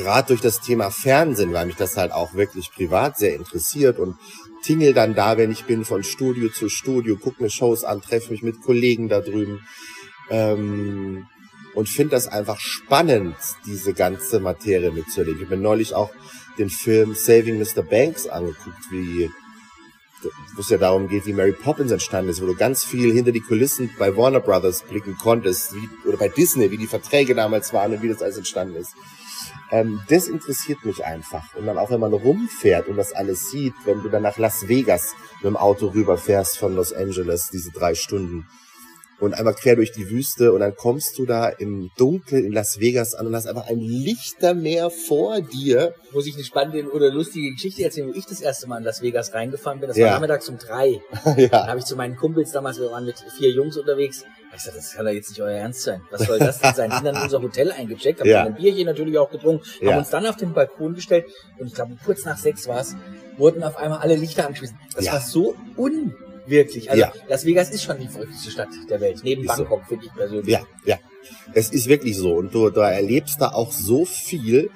Gerade 0.00 0.28
durch 0.28 0.40
das 0.40 0.60
Thema 0.60 0.90
Fernsehen, 0.90 1.52
weil 1.52 1.66
mich 1.66 1.76
das 1.76 1.98
halt 1.98 2.10
auch 2.10 2.32
wirklich 2.32 2.72
privat 2.72 3.18
sehr 3.18 3.34
interessiert 3.34 3.98
und 3.98 4.16
tingel 4.62 4.94
dann 4.94 5.14
da, 5.14 5.36
wenn 5.36 5.50
ich 5.50 5.64
bin, 5.64 5.84
von 5.84 6.02
Studio 6.02 6.48
zu 6.48 6.70
Studio, 6.70 7.18
guck 7.20 7.38
mir 7.38 7.50
Shows 7.50 7.84
an, 7.84 8.00
treffe 8.00 8.32
mich 8.32 8.42
mit 8.42 8.62
Kollegen 8.62 9.10
da 9.10 9.20
drüben 9.20 9.60
ähm, 10.30 11.26
und 11.74 11.90
finde 11.90 12.12
das 12.12 12.28
einfach 12.28 12.60
spannend, 12.60 13.36
diese 13.66 13.92
ganze 13.92 14.40
Materie 14.40 14.90
mitzuerleben. 14.90 15.40
Ich 15.40 15.46
habe 15.46 15.56
mir 15.56 15.62
neulich 15.62 15.92
auch 15.92 16.10
den 16.56 16.70
Film 16.70 17.14
Saving 17.14 17.58
Mr. 17.58 17.82
Banks 17.82 18.26
angeguckt, 18.26 18.90
wie 18.90 19.30
wo 20.54 20.60
es 20.60 20.68
ja 20.68 20.78
darum 20.78 21.08
geht, 21.08 21.26
wie 21.26 21.32
Mary 21.32 21.52
Poppins 21.52 21.92
entstanden 21.92 22.30
ist, 22.30 22.42
wo 22.42 22.46
du 22.46 22.54
ganz 22.54 22.84
viel 22.84 23.12
hinter 23.12 23.32
die 23.32 23.40
Kulissen 23.40 23.90
bei 23.98 24.16
Warner 24.16 24.40
Brothers 24.40 24.82
blicken 24.82 25.16
konntest, 25.16 25.74
wie, 25.74 26.08
oder 26.08 26.18
bei 26.18 26.28
Disney, 26.28 26.70
wie 26.70 26.76
die 26.76 26.86
Verträge 26.86 27.34
damals 27.34 27.72
waren 27.72 27.94
und 27.94 28.02
wie 28.02 28.08
das 28.08 28.22
alles 28.22 28.36
entstanden 28.36 28.76
ist. 28.76 28.92
Ähm, 29.72 30.00
das 30.08 30.26
interessiert 30.28 30.84
mich 30.84 31.04
einfach. 31.04 31.54
Und 31.54 31.66
dann 31.66 31.78
auch, 31.78 31.90
wenn 31.90 32.00
man 32.00 32.12
rumfährt 32.12 32.88
und 32.88 32.96
das 32.96 33.12
alles 33.12 33.50
sieht, 33.50 33.74
wenn 33.84 34.02
du 34.02 34.08
dann 34.08 34.22
nach 34.22 34.36
Las 34.38 34.66
Vegas 34.68 35.14
mit 35.42 35.44
dem 35.50 35.56
Auto 35.56 35.88
rüberfährst 35.88 36.58
von 36.58 36.74
Los 36.74 36.92
Angeles, 36.92 37.50
diese 37.52 37.70
drei 37.70 37.94
Stunden, 37.94 38.46
und 39.20 39.34
einmal 39.34 39.52
quer 39.54 39.76
durch 39.76 39.92
die 39.92 40.08
Wüste 40.08 40.50
und 40.54 40.60
dann 40.60 40.74
kommst 40.74 41.18
du 41.18 41.26
da 41.26 41.50
im 41.50 41.90
Dunkeln 41.98 42.42
in 42.46 42.52
Las 42.52 42.80
Vegas 42.80 43.14
an 43.14 43.26
und 43.26 43.36
hast 43.36 43.46
einfach 43.46 43.66
ein 43.68 43.78
Lichtermeer 43.78 44.88
vor 44.90 45.42
dir. 45.42 45.94
Muss 46.12 46.26
ich 46.26 46.34
eine 46.34 46.44
spannende 46.44 46.90
oder 46.90 47.10
lustige 47.12 47.52
Geschichte 47.52 47.84
erzählen, 47.84 48.08
wo 48.08 48.14
ich 48.14 48.24
das 48.24 48.40
erste 48.40 48.66
Mal 48.66 48.78
in 48.78 48.84
Las 48.84 49.02
Vegas 49.02 49.34
reingefahren 49.34 49.78
bin. 49.80 49.88
Das 49.88 49.98
Ja. 49.98 50.06
war 50.06 50.12
nachmittags 50.14 50.48
um 50.48 50.56
drei. 50.56 51.00
Ja. 51.36 51.66
habe 51.66 51.78
ich 51.78 51.84
zu 51.84 51.96
meinen 51.96 52.16
Kumpels 52.16 52.50
damals, 52.52 52.80
wir 52.80 52.90
waren 52.90 53.04
mit 53.04 53.22
vier 53.36 53.50
Jungs 53.50 53.76
unterwegs, 53.76 54.24
ich 54.56 54.64
gesagt, 54.64 54.76
das 54.78 54.92
kann 54.92 55.04
doch 55.06 55.12
jetzt 55.12 55.30
nicht 55.30 55.40
euer 55.40 55.52
Ernst 55.58 55.82
sein. 55.82 56.02
Was 56.10 56.22
soll 56.26 56.38
das 56.38 56.58
denn 56.60 56.74
sein? 56.74 56.90
Sind 56.90 57.04
dann 57.04 57.16
in 57.16 57.22
unser 57.22 57.40
Hotel 57.42 57.70
eingecheckt, 57.72 58.20
haben 58.20 58.28
Ja. 58.28 58.44
ein 58.44 58.54
Bierchen 58.54 58.86
natürlich 58.86 59.16
auch 59.18 59.30
getrunken, 59.30 59.64
haben 59.80 59.88
Ja. 59.88 59.98
uns 59.98 60.10
dann 60.10 60.26
auf 60.26 60.36
den 60.36 60.52
Balkon 60.52 60.94
gestellt 60.94 61.26
und 61.58 61.66
ich 61.68 61.74
glaube 61.74 61.96
kurz 62.04 62.24
nach 62.24 62.38
sechs 62.38 62.66
war 62.68 62.80
es, 62.80 62.96
wurden 63.36 63.62
auf 63.62 63.76
einmal 63.76 63.98
alle 64.00 64.16
Lichter 64.16 64.46
angeschmissen. 64.46 64.78
Das 64.94 65.04
Ja. 65.06 65.12
war 65.14 65.20
so 65.20 65.54
unwirklich. 65.76 66.90
Also 66.90 67.00
Ja. 67.00 67.12
Las 67.28 67.44
Vegas 67.44 67.70
ist 67.70 67.82
schon 67.84 67.98
die 67.98 68.08
verrückteste 68.08 68.50
Stadt 68.50 68.68
der 68.88 69.00
Welt, 69.00 69.20
neben 69.22 69.44
Ist 69.44 69.56
so. 69.56 69.62
Bangkok, 69.64 69.86
finde 69.86 70.06
ich 70.06 70.12
persönlich. 70.14 70.48
Ja, 70.52 70.62
ja. 70.84 70.98
Es 71.54 71.70
ist 71.70 71.86
wirklich 71.88 72.16
so. 72.16 72.32
Und 72.34 72.54
du, 72.54 72.70
du 72.70 72.80
erlebst 72.80 73.40
da 73.40 73.48
auch 73.52 73.72
so 73.72 74.04
viel. 74.04 74.70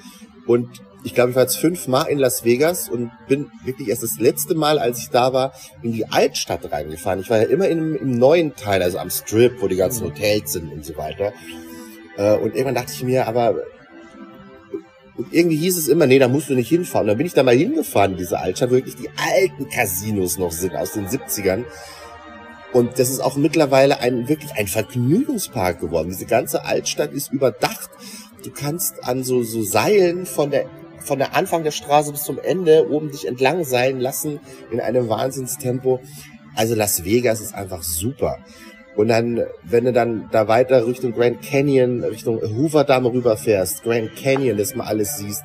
Und 0.46 0.68
ich 1.04 1.14
glaube, 1.14 1.30
ich 1.30 1.36
war 1.36 1.42
jetzt 1.42 1.58
fünfmal 1.58 2.08
in 2.08 2.18
Las 2.18 2.44
Vegas 2.44 2.88
und 2.88 3.10
bin 3.28 3.50
wirklich 3.64 3.88
erst 3.88 4.02
das 4.02 4.18
letzte 4.18 4.54
Mal, 4.54 4.78
als 4.78 4.98
ich 4.98 5.10
da 5.10 5.32
war, 5.32 5.52
in 5.82 5.92
die 5.92 6.06
Altstadt 6.06 6.72
reingefahren. 6.72 7.20
Ich 7.20 7.28
war 7.28 7.38
ja 7.38 7.44
immer 7.44 7.68
im, 7.68 7.94
im 7.94 8.18
neuen 8.18 8.56
Teil, 8.56 8.82
also 8.82 8.98
am 8.98 9.10
Strip, 9.10 9.60
wo 9.60 9.68
die 9.68 9.76
ganzen 9.76 10.06
Hotels 10.06 10.52
sind 10.52 10.72
und 10.72 10.84
so 10.84 10.96
weiter. 10.96 11.32
Äh, 12.16 12.36
Und 12.36 12.54
irgendwann 12.54 12.74
dachte 12.74 12.92
ich 12.92 13.02
mir, 13.02 13.28
aber 13.28 13.54
und 15.16 15.32
irgendwie 15.32 15.56
hieß 15.56 15.76
es 15.76 15.88
immer, 15.88 16.06
nee, 16.06 16.18
da 16.18 16.26
musst 16.26 16.48
du 16.48 16.54
nicht 16.54 16.68
hinfahren. 16.68 17.04
Und 17.04 17.08
dann 17.08 17.18
bin 17.18 17.26
ich 17.26 17.34
da 17.34 17.44
mal 17.44 17.54
hingefahren, 17.54 18.12
in 18.12 18.18
diese 18.18 18.40
Altstadt, 18.40 18.70
wo 18.70 18.74
wirklich 18.74 18.96
die 18.96 19.10
alten 19.16 19.68
Casinos 19.68 20.38
noch 20.38 20.50
sind 20.50 20.74
aus 20.74 20.92
den 20.92 21.06
70ern. 21.06 21.64
Und 22.72 22.98
das 22.98 23.10
ist 23.10 23.20
auch 23.20 23.36
mittlerweile 23.36 24.00
ein, 24.00 24.28
wirklich 24.28 24.52
ein 24.56 24.66
Vergnügungspark 24.66 25.80
geworden. 25.80 26.08
Diese 26.08 26.26
ganze 26.26 26.64
Altstadt 26.64 27.12
ist 27.12 27.32
überdacht. 27.32 27.90
Du 28.42 28.50
kannst 28.50 29.04
an 29.04 29.22
so, 29.22 29.44
so 29.44 29.62
Seilen 29.62 30.26
von 30.26 30.50
der, 30.50 30.68
von 31.04 31.18
der 31.18 31.36
Anfang 31.36 31.62
der 31.64 31.70
Straße 31.70 32.12
bis 32.12 32.24
zum 32.24 32.38
Ende 32.38 32.90
oben 32.90 33.10
dich 33.10 33.26
entlang 33.26 33.64
seilen 33.64 34.00
lassen 34.00 34.40
in 34.70 34.80
einem 34.80 35.08
Wahnsinnstempo. 35.08 36.00
Also 36.56 36.74
Las 36.74 37.04
Vegas 37.04 37.40
ist 37.40 37.54
einfach 37.54 37.82
super. 37.82 38.38
Und 38.96 39.08
dann, 39.08 39.42
wenn 39.64 39.84
du 39.84 39.92
dann 39.92 40.28
da 40.30 40.46
weiter 40.46 40.86
Richtung 40.86 41.12
Grand 41.12 41.42
Canyon, 41.42 42.04
Richtung 42.04 42.40
Hoover 42.40 42.84
Dam 42.84 43.06
rüberfährst, 43.06 43.82
Grand 43.82 44.14
Canyon, 44.14 44.56
das 44.56 44.76
mal 44.76 44.86
alles 44.86 45.16
siehst, 45.16 45.42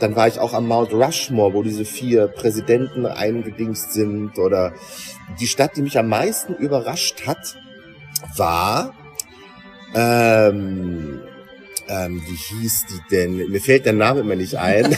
dann 0.00 0.14
war 0.14 0.28
ich 0.28 0.38
auch 0.38 0.54
am 0.54 0.68
Mount 0.68 0.92
Rushmore, 0.92 1.54
wo 1.54 1.62
diese 1.62 1.84
vier 1.84 2.28
Präsidenten 2.28 3.04
eingedingst 3.04 3.92
sind. 3.92 4.38
Oder 4.38 4.72
die 5.40 5.48
Stadt, 5.48 5.76
die 5.76 5.82
mich 5.82 5.98
am 5.98 6.08
meisten 6.08 6.54
überrascht 6.54 7.26
hat, 7.26 7.56
war, 8.36 8.94
ähm, 9.94 11.20
ähm, 11.88 12.22
wie 12.26 12.36
hieß 12.36 12.86
die 12.90 13.00
denn? 13.10 13.50
Mir 13.50 13.60
fällt 13.60 13.86
der 13.86 13.92
Name 13.92 14.20
immer 14.20 14.36
nicht 14.36 14.56
ein. 14.56 14.84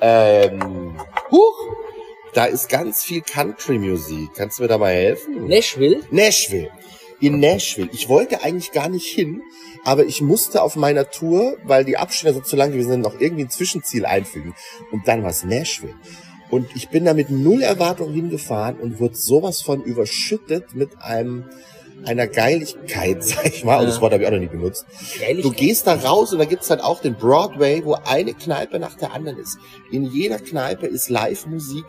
ähm, 0.00 0.98
huch, 1.30 1.58
da 2.32 2.46
ist 2.46 2.68
ganz 2.68 3.02
viel 3.02 3.20
Country-Musik. 3.20 4.30
Kannst 4.34 4.58
du 4.58 4.62
mir 4.62 4.68
da 4.68 4.78
mal 4.78 4.92
helfen? 4.92 5.46
Nashville, 5.46 6.00
Nashville. 6.10 6.70
In 7.20 7.38
Nashville. 7.38 7.88
Ich 7.92 8.08
wollte 8.08 8.42
eigentlich 8.42 8.72
gar 8.72 8.88
nicht 8.88 9.06
hin, 9.06 9.40
aber 9.84 10.04
ich 10.04 10.20
musste 10.20 10.62
auf 10.62 10.76
meiner 10.76 11.10
Tour, 11.10 11.56
weil 11.64 11.84
die 11.84 11.96
Abstände 11.96 12.34
so 12.34 12.40
zu 12.40 12.56
lang 12.56 12.72
gewesen 12.72 12.90
sind, 12.90 13.00
noch 13.02 13.20
irgendwie 13.20 13.44
ein 13.44 13.50
Zwischenziel 13.50 14.04
einfügen. 14.04 14.54
Und 14.90 15.06
dann 15.06 15.22
war 15.22 15.30
es 15.30 15.44
Nashville. 15.44 15.94
Und 16.50 16.68
ich 16.74 16.88
bin 16.88 17.04
da 17.04 17.14
mit 17.14 17.30
null 17.30 17.62
Erwartung 17.62 18.12
hingefahren 18.12 18.76
und 18.76 19.00
wurde 19.00 19.16
sowas 19.16 19.62
von 19.62 19.82
überschüttet 19.82 20.74
mit 20.74 21.00
einem 21.00 21.44
einer 22.04 22.26
Geiligkeit, 22.26 23.22
sag 23.24 23.46
ich 23.46 23.64
mal, 23.64 23.80
und 23.80 23.86
das 23.86 24.00
Wort 24.00 24.12
habe 24.12 24.22
ich 24.22 24.28
auch 24.28 24.32
noch 24.32 24.40
nie 24.40 24.46
benutzt. 24.46 24.84
Du 25.42 25.50
gehst 25.50 25.86
da 25.86 25.94
raus 25.94 26.32
und 26.32 26.38
da 26.38 26.44
gibt's 26.44 26.70
halt 26.70 26.82
auch 26.82 27.00
den 27.00 27.14
Broadway, 27.14 27.84
wo 27.84 27.94
eine 27.94 28.34
Kneipe 28.34 28.78
nach 28.78 28.94
der 28.94 29.12
anderen 29.12 29.38
ist. 29.38 29.58
In 29.90 30.04
jeder 30.04 30.38
Kneipe 30.38 30.86
ist 30.86 31.08
Live-Musik. 31.08 31.84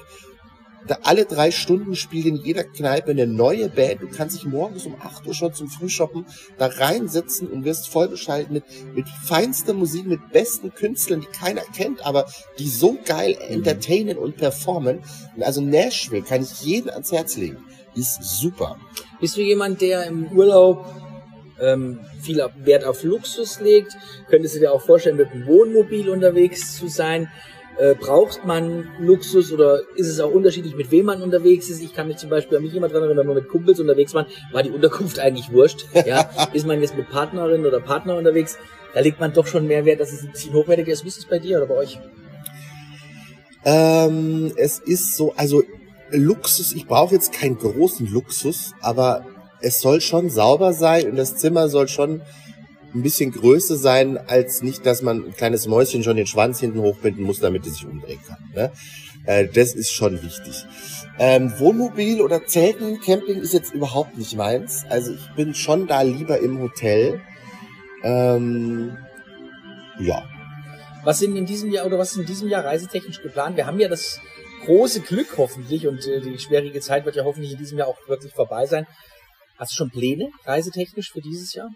Da 0.87 0.99
alle 1.01 1.25
drei 1.25 1.49
Stunden 1.49 1.95
spielt 1.95 2.27
in 2.27 2.35
jeder 2.35 2.63
Kneipe 2.63 3.09
eine 3.09 3.25
neue 3.25 3.69
Band. 3.69 4.03
Du 4.03 4.07
kannst 4.07 4.35
dich 4.35 4.45
morgens 4.45 4.85
um 4.85 4.95
8 5.01 5.25
Uhr 5.25 5.33
schon 5.33 5.51
zum 5.51 5.67
Frühshoppen 5.67 6.27
da 6.59 6.67
reinsetzen 6.67 7.47
und 7.47 7.65
wirst 7.65 7.87
vollgeschaltet 7.87 8.51
mit, 8.51 8.63
mit 8.93 9.09
feinster 9.09 9.73
Musik, 9.73 10.05
mit 10.05 10.31
besten 10.31 10.71
Künstlern, 10.73 11.21
die 11.21 11.37
keiner 11.37 11.63
kennt, 11.75 12.05
aber 12.05 12.27
die 12.59 12.69
so 12.69 12.99
geil 13.03 13.35
entertainen 13.49 14.17
und 14.17 14.37
performen. 14.37 14.99
Also 15.39 15.61
Nashville 15.61 16.21
kann 16.21 16.43
ich 16.43 16.61
jedem 16.61 16.91
ans 16.91 17.11
Herz 17.11 17.35
legen. 17.35 17.57
Ist 17.95 18.23
super. 18.23 18.77
Bist 19.19 19.37
du 19.37 19.41
jemand, 19.41 19.81
der 19.81 20.05
im 20.05 20.27
Urlaub 20.31 20.85
ähm, 21.59 21.99
viel 22.21 22.45
Wert 22.63 22.83
auf 22.83 23.03
Luxus 23.03 23.59
legt? 23.61 23.95
Könntest 24.29 24.55
du 24.55 24.59
dir 24.59 24.73
auch 24.73 24.81
vorstellen, 24.81 25.17
mit 25.17 25.33
dem 25.33 25.47
Wohnmobil 25.47 26.09
unterwegs 26.09 26.77
zu 26.77 26.87
sein? 26.87 27.29
Äh, 27.77 27.95
braucht 27.95 28.45
man 28.45 28.87
Luxus 28.99 29.51
oder 29.51 29.81
ist 29.95 30.07
es 30.07 30.21
auch 30.21 30.31
unterschiedlich, 30.31 30.75
mit 30.75 30.91
wem 30.91 31.07
man 31.07 31.21
unterwegs 31.21 31.69
ist? 31.69 31.81
Ich 31.81 31.93
kann 31.93 32.07
mich 32.07 32.17
zum 32.17 32.29
Beispiel 32.29 32.57
an 32.57 32.63
mich 32.63 32.73
jemand 32.73 32.93
dran 32.93 33.03
erinnern, 33.03 33.27
wenn 33.27 33.35
wir 33.35 33.41
mit 33.41 33.49
Kumpels 33.49 33.79
unterwegs 33.81 34.13
waren, 34.13 34.27
war 34.53 34.63
die 34.63 34.69
Unterkunft 34.69 35.19
eigentlich 35.19 35.51
wurscht. 35.51 35.85
Ja? 36.05 36.29
ist 36.53 36.65
man 36.65 36.79
jetzt 36.79 36.95
mit 36.95 37.09
Partnerin 37.09 37.65
oder 37.65 37.81
Partner 37.81 38.15
unterwegs, 38.15 38.57
da 38.93 39.01
legt 39.01 39.19
man 39.19 39.33
doch 39.33 39.45
schon 39.45 39.67
mehr 39.67 39.83
Wert, 39.83 39.99
dass 39.99 40.13
es 40.13 40.23
ein 40.23 40.31
bisschen 40.31 40.53
hochwertiger 40.53 40.93
ist. 40.93 41.03
Wie 41.03 41.09
ist 41.09 41.17
es 41.17 41.25
bei 41.25 41.37
dir 41.37 41.57
oder 41.57 41.67
bei 41.67 41.75
euch? 41.75 41.99
Ähm, 43.65 44.53
es 44.55 44.79
ist 44.79 45.17
so, 45.17 45.33
also 45.35 45.61
Luxus, 46.11 46.73
ich 46.73 46.87
brauche 46.87 47.15
jetzt 47.15 47.31
keinen 47.33 47.57
großen 47.57 48.11
Luxus, 48.11 48.73
aber 48.81 49.25
es 49.61 49.79
soll 49.79 50.01
schon 50.01 50.29
sauber 50.29 50.73
sein 50.73 51.09
und 51.09 51.15
das 51.15 51.35
Zimmer 51.35 51.69
soll 51.69 51.87
schon 51.87 52.21
ein 52.93 53.01
bisschen 53.01 53.31
größer 53.31 53.75
sein, 53.75 54.17
als 54.17 54.61
nicht, 54.61 54.85
dass 54.85 55.01
man 55.01 55.25
ein 55.25 55.35
kleines 55.35 55.67
Mäuschen 55.67 56.03
schon 56.03 56.15
den 56.15 56.27
Schwanz 56.27 56.59
hinten 56.59 56.79
hochbinden 56.79 57.23
muss, 57.23 57.39
damit 57.39 57.65
es 57.65 57.75
sich 57.75 57.85
umdrehen 57.85 58.19
kann. 58.25 58.37
Ne? 58.53 58.71
Äh, 59.25 59.47
das 59.47 59.73
ist 59.73 59.91
schon 59.91 60.21
wichtig. 60.23 60.65
Ähm, 61.17 61.53
Wohnmobil 61.59 62.21
oder 62.21 62.45
Zelten, 62.45 62.99
Camping 62.99 63.39
ist 63.41 63.53
jetzt 63.53 63.73
überhaupt 63.73 64.17
nicht 64.17 64.35
meins. 64.35 64.85
Also 64.89 65.13
ich 65.13 65.35
bin 65.35 65.53
schon 65.53 65.87
da 65.87 66.01
lieber 66.01 66.39
im 66.39 66.59
Hotel. 66.59 67.21
Ähm, 68.03 68.97
ja. 69.99 70.23
Was 71.03 71.19
sind 71.19 71.35
in 71.35 71.45
diesem 71.45 71.71
Jahr 71.71 71.85
oder 71.85 71.97
was 71.97 72.11
ist 72.11 72.17
in 72.17 72.25
diesem 72.25 72.49
Jahr 72.49 72.65
reisetechnisch 72.65 73.21
geplant? 73.21 73.57
Wir 73.57 73.65
haben 73.65 73.79
ja 73.79 73.87
das 73.87 74.19
große 74.65 75.01
Glück 75.01 75.37
hoffentlich 75.37 75.87
und 75.87 76.05
äh, 76.07 76.21
die 76.21 76.39
schwierige 76.39 76.79
Zeit 76.81 77.05
wird 77.05 77.15
ja 77.15 77.23
hoffentlich 77.23 77.53
in 77.53 77.57
diesem 77.57 77.77
Jahr 77.77 77.87
auch 77.87 77.97
wirklich 78.07 78.33
vorbei 78.33 78.65
sein. 78.65 78.87
Hast 79.57 79.71
du 79.71 79.75
schon 79.75 79.91
Pläne 79.91 80.29
reisetechnisch 80.45 81.11
für 81.11 81.21
dieses 81.21 81.53
Jahr? 81.53 81.69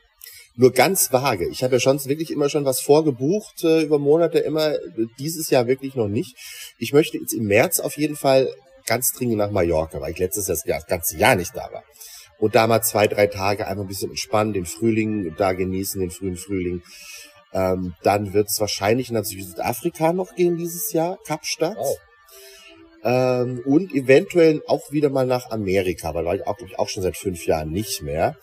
nur 0.59 0.73
ganz 0.73 1.13
vage. 1.13 1.47
Ich 1.49 1.63
habe 1.63 1.75
ja 1.75 1.79
schon 1.79 2.03
wirklich 2.05 2.31
immer 2.31 2.49
schon 2.49 2.65
was 2.65 2.81
vorgebucht 2.81 3.63
äh, 3.63 3.81
über 3.81 3.97
Monate, 3.97 4.39
immer 4.39 4.75
dieses 5.17 5.49
Jahr 5.49 5.67
wirklich 5.67 5.95
noch 5.95 6.09
nicht. 6.09 6.35
Ich 6.77 6.91
möchte 6.91 7.17
jetzt 7.17 7.33
im 7.33 7.45
März 7.45 7.79
auf 7.79 7.97
jeden 7.97 8.17
Fall 8.17 8.53
ganz 8.85 9.13
dringend 9.13 9.37
nach 9.37 9.51
Mallorca, 9.51 10.01
weil 10.01 10.11
ich 10.11 10.19
letztes 10.19 10.47
Jahr 10.47 10.79
das 10.79 10.87
ganze 10.87 11.17
Jahr 11.17 11.35
nicht 11.35 11.55
da 11.55 11.71
war. 11.71 11.83
Und 12.39 12.55
da 12.55 12.67
mal 12.67 12.81
zwei, 12.81 13.07
drei 13.07 13.27
Tage 13.27 13.67
einfach 13.67 13.83
ein 13.83 13.87
bisschen 13.87 14.09
entspannen, 14.09 14.51
den 14.51 14.65
Frühling 14.65 15.33
da 15.37 15.53
genießen, 15.53 16.01
den 16.01 16.11
frühen 16.11 16.35
Frühling. 16.35 16.81
Ähm, 17.53 17.95
dann 18.03 18.33
wird 18.33 18.49
es 18.49 18.59
wahrscheinlich 18.59 19.11
nach 19.11 19.23
Südafrika 19.23 20.11
noch 20.11 20.35
gehen 20.35 20.57
dieses 20.57 20.91
Jahr, 20.91 21.19
Kapstadt. 21.25 21.77
Wow. 21.77 21.97
Ähm, 23.03 23.61
und 23.65 23.93
eventuell 23.93 24.61
auch 24.67 24.91
wieder 24.91 25.09
mal 25.09 25.25
nach 25.25 25.49
Amerika, 25.51 26.13
weil 26.13 26.35
ich 26.35 26.77
auch, 26.77 26.89
schon 26.89 27.03
seit 27.03 27.17
fünf 27.17 27.45
Jahren 27.45 27.69
nicht 27.71 28.01
mehr. 28.01 28.35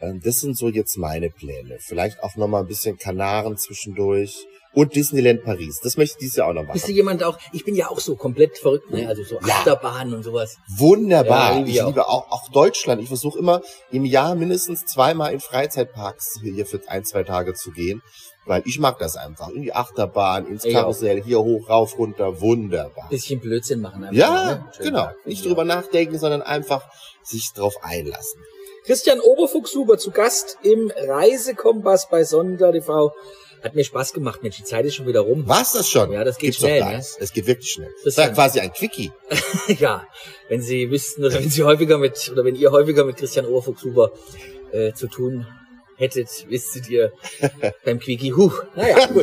Ähm, 0.00 0.20
das 0.24 0.40
sind 0.40 0.56
so 0.56 0.68
jetzt 0.68 0.96
meine 0.98 1.30
Pläne. 1.30 1.78
Vielleicht 1.80 2.22
auch 2.22 2.34
noch 2.36 2.48
mal 2.48 2.60
ein 2.60 2.66
bisschen 2.66 2.98
Kanaren 2.98 3.56
zwischendurch. 3.56 4.46
Und 4.74 4.96
Disneyland 4.96 5.44
Paris. 5.44 5.80
Das 5.82 5.98
möchte 5.98 6.14
ich 6.14 6.20
dieses 6.20 6.36
Jahr 6.36 6.48
auch 6.48 6.54
noch 6.54 6.62
Bist 6.72 6.86
du 6.86 6.88
machen. 6.88 6.96
jemand 6.96 7.22
auch, 7.24 7.38
ich 7.52 7.62
bin 7.62 7.74
ja 7.74 7.90
auch 7.90 8.00
so 8.00 8.16
komplett 8.16 8.56
verrückt, 8.56 8.90
ne? 8.90 9.06
Also 9.06 9.22
so 9.22 9.34
Ja. 9.46 9.56
Achterbahn 9.56 10.14
und 10.14 10.22
sowas. 10.22 10.56
Wunderbar. 10.78 11.58
Ja, 11.58 11.66
ich 11.66 11.82
auch. 11.82 11.88
liebe 11.88 12.08
auch, 12.08 12.30
auch 12.30 12.48
Deutschland. 12.50 13.02
Ich 13.02 13.08
versuche 13.08 13.38
immer 13.38 13.60
im 13.90 14.06
Jahr 14.06 14.34
mindestens 14.34 14.86
zweimal 14.86 15.34
in 15.34 15.40
Freizeitparks 15.40 16.40
hier 16.42 16.64
für 16.64 16.80
ein, 16.86 17.04
zwei 17.04 17.22
Tage 17.22 17.52
zu 17.52 17.70
gehen. 17.70 18.00
Weil 18.44 18.62
ich 18.66 18.78
mag 18.78 18.98
das 18.98 19.16
einfach. 19.16 19.48
In 19.50 19.62
die 19.62 19.72
Achterbahn, 19.72 20.46
ins. 20.46 20.64
Karussell, 20.64 21.22
hier 21.22 21.40
hoch, 21.40 21.68
rauf, 21.68 21.96
runter. 21.98 22.40
Wunderbar. 22.40 23.08
Bisschen 23.08 23.40
Blödsinn 23.40 23.80
machen 23.80 24.02
einfach. 24.02 24.16
Ja, 24.16 24.54
ne? 24.54 24.64
Genau. 24.78 25.04
Tag. 25.04 25.26
Nicht 25.26 25.44
drüber 25.44 25.64
nachdenken, 25.64 26.18
sondern 26.18 26.42
einfach 26.42 26.82
sich 27.22 27.52
drauf 27.52 27.74
einlassen. 27.82 28.40
Christian 28.84 29.20
Oberfuchshuber 29.20 29.96
zu 29.96 30.10
Gast 30.10 30.58
im 30.62 30.90
Reisekompass 30.96 32.08
bei 32.08 32.24
Sonder 32.24 32.72
TV. 32.72 33.12
Hat 33.62 33.76
mir 33.76 33.84
Spaß 33.84 34.12
gemacht, 34.12 34.42
Mensch, 34.42 34.56
die 34.56 34.64
Zeit 34.64 34.84
ist 34.86 34.96
schon 34.96 35.06
wieder 35.06 35.20
rum. 35.20 35.46
War's 35.46 35.72
das 35.72 35.88
schon? 35.88 36.10
Ja, 36.10 36.24
das 36.24 36.36
geht 36.36 36.50
Gibt's 36.50 36.58
schnell, 36.58 36.80
Doch 36.80 36.88
ne? 36.88 37.04
Es 37.20 37.32
geht 37.32 37.46
wirklich 37.46 37.70
schnell. 37.70 37.90
Das 38.04 38.16
war 38.16 38.28
quasi 38.30 38.58
ein 38.58 38.72
Quickie. 38.72 39.12
ja, 39.78 40.04
wenn 40.48 40.60
Sie 40.60 40.90
wüssten 40.90 41.24
oder 41.24 41.34
wenn 41.34 41.48
Sie 41.48 41.62
häufiger 41.62 41.96
mit 41.96 42.28
oder 42.32 42.44
wenn 42.44 42.56
ihr 42.56 42.72
häufiger 42.72 43.04
mit 43.04 43.18
Christian 43.18 43.46
Oberfuchshuber 43.46 44.10
äh, 44.72 44.92
zu 44.94 45.06
tun 45.06 45.46
hättet, 46.02 46.28
wisstet 46.50 46.88
ihr 46.90 47.12
beim 47.84 47.98
Quickie. 47.98 48.32
Huh, 48.34 48.52
naja, 48.74 49.06
gut. 49.06 49.22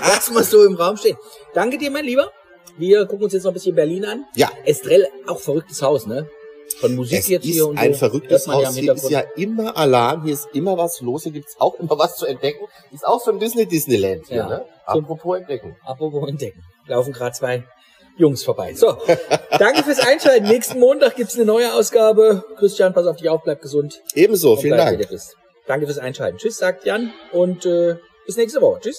Lassen 0.00 0.34
wir 0.34 0.40
es 0.40 0.50
so 0.50 0.64
im 0.64 0.74
Raum 0.76 0.96
stehen. 0.96 1.16
Danke 1.54 1.76
dir, 1.78 1.90
mein 1.90 2.04
Lieber. 2.04 2.30
Wir 2.78 3.04
gucken 3.06 3.24
uns 3.24 3.32
jetzt 3.34 3.42
noch 3.44 3.50
ein 3.50 3.54
bisschen 3.54 3.74
Berlin 3.74 4.04
an. 4.04 4.24
Ja. 4.34 4.50
Estrell, 4.64 5.06
auch 5.26 5.38
verrücktes 5.40 5.82
Haus, 5.82 6.06
ne? 6.06 6.28
Von 6.78 6.94
Musik 6.94 7.18
Es 7.18 7.28
jetzt 7.28 7.44
ist 7.44 7.52
hier 7.52 7.66
und 7.66 7.76
ein 7.78 7.92
so. 7.92 7.98
verrücktes 7.98 8.46
ja 8.46 8.52
Haus. 8.54 8.76
im 8.76 8.82
Hier 8.84 8.94
ist 8.94 9.10
ja 9.10 9.24
immer 9.36 9.76
Alarm. 9.76 10.22
Hier 10.24 10.32
ist 10.34 10.48
immer 10.54 10.78
was 10.78 11.00
los. 11.00 11.24
Hier 11.24 11.32
gibt's 11.32 11.56
auch 11.58 11.74
immer 11.80 11.98
was 11.98 12.16
zu 12.16 12.26
entdecken. 12.26 12.64
Ist 12.92 13.04
auch 13.06 13.20
so 13.20 13.32
ein 13.32 13.38
Disney 13.40 13.66
Disneyland 13.66 14.28
hier, 14.28 14.36
Ja. 14.36 14.48
ne? 14.48 14.64
So- 14.86 15.00
Apropos 15.00 15.38
entdecken. 15.38 15.76
Apropos 15.84 16.28
entdecken. 16.28 16.62
Laufen 16.86 17.12
gerade 17.12 17.34
zwei 17.34 17.64
Jungs 18.16 18.42
vorbei. 18.44 18.72
So, 18.74 18.96
danke 19.58 19.82
fürs 19.82 19.98
Einschalten. 20.00 20.46
Nächsten 20.48 20.78
Montag 20.78 21.16
gibt's 21.16 21.34
eine 21.36 21.44
neue 21.44 21.74
Ausgabe. 21.74 22.44
Christian, 22.56 22.92
pass 22.94 23.06
auf 23.06 23.16
dich 23.16 23.28
auf, 23.28 23.42
bleib 23.42 23.60
gesund. 23.62 24.00
Ebenso. 24.14 24.56
Vielen 24.56 24.74
bleib, 24.74 24.98
Dank. 25.00 25.20
Danke 25.70 25.86
fürs 25.86 25.98
Einschalten. 25.98 26.36
Tschüss, 26.36 26.58
sagt 26.58 26.84
Jan 26.84 27.12
und 27.30 27.64
äh, 27.64 27.94
bis 28.26 28.36
nächste 28.36 28.60
Woche. 28.60 28.80
Tschüss. 28.80 28.98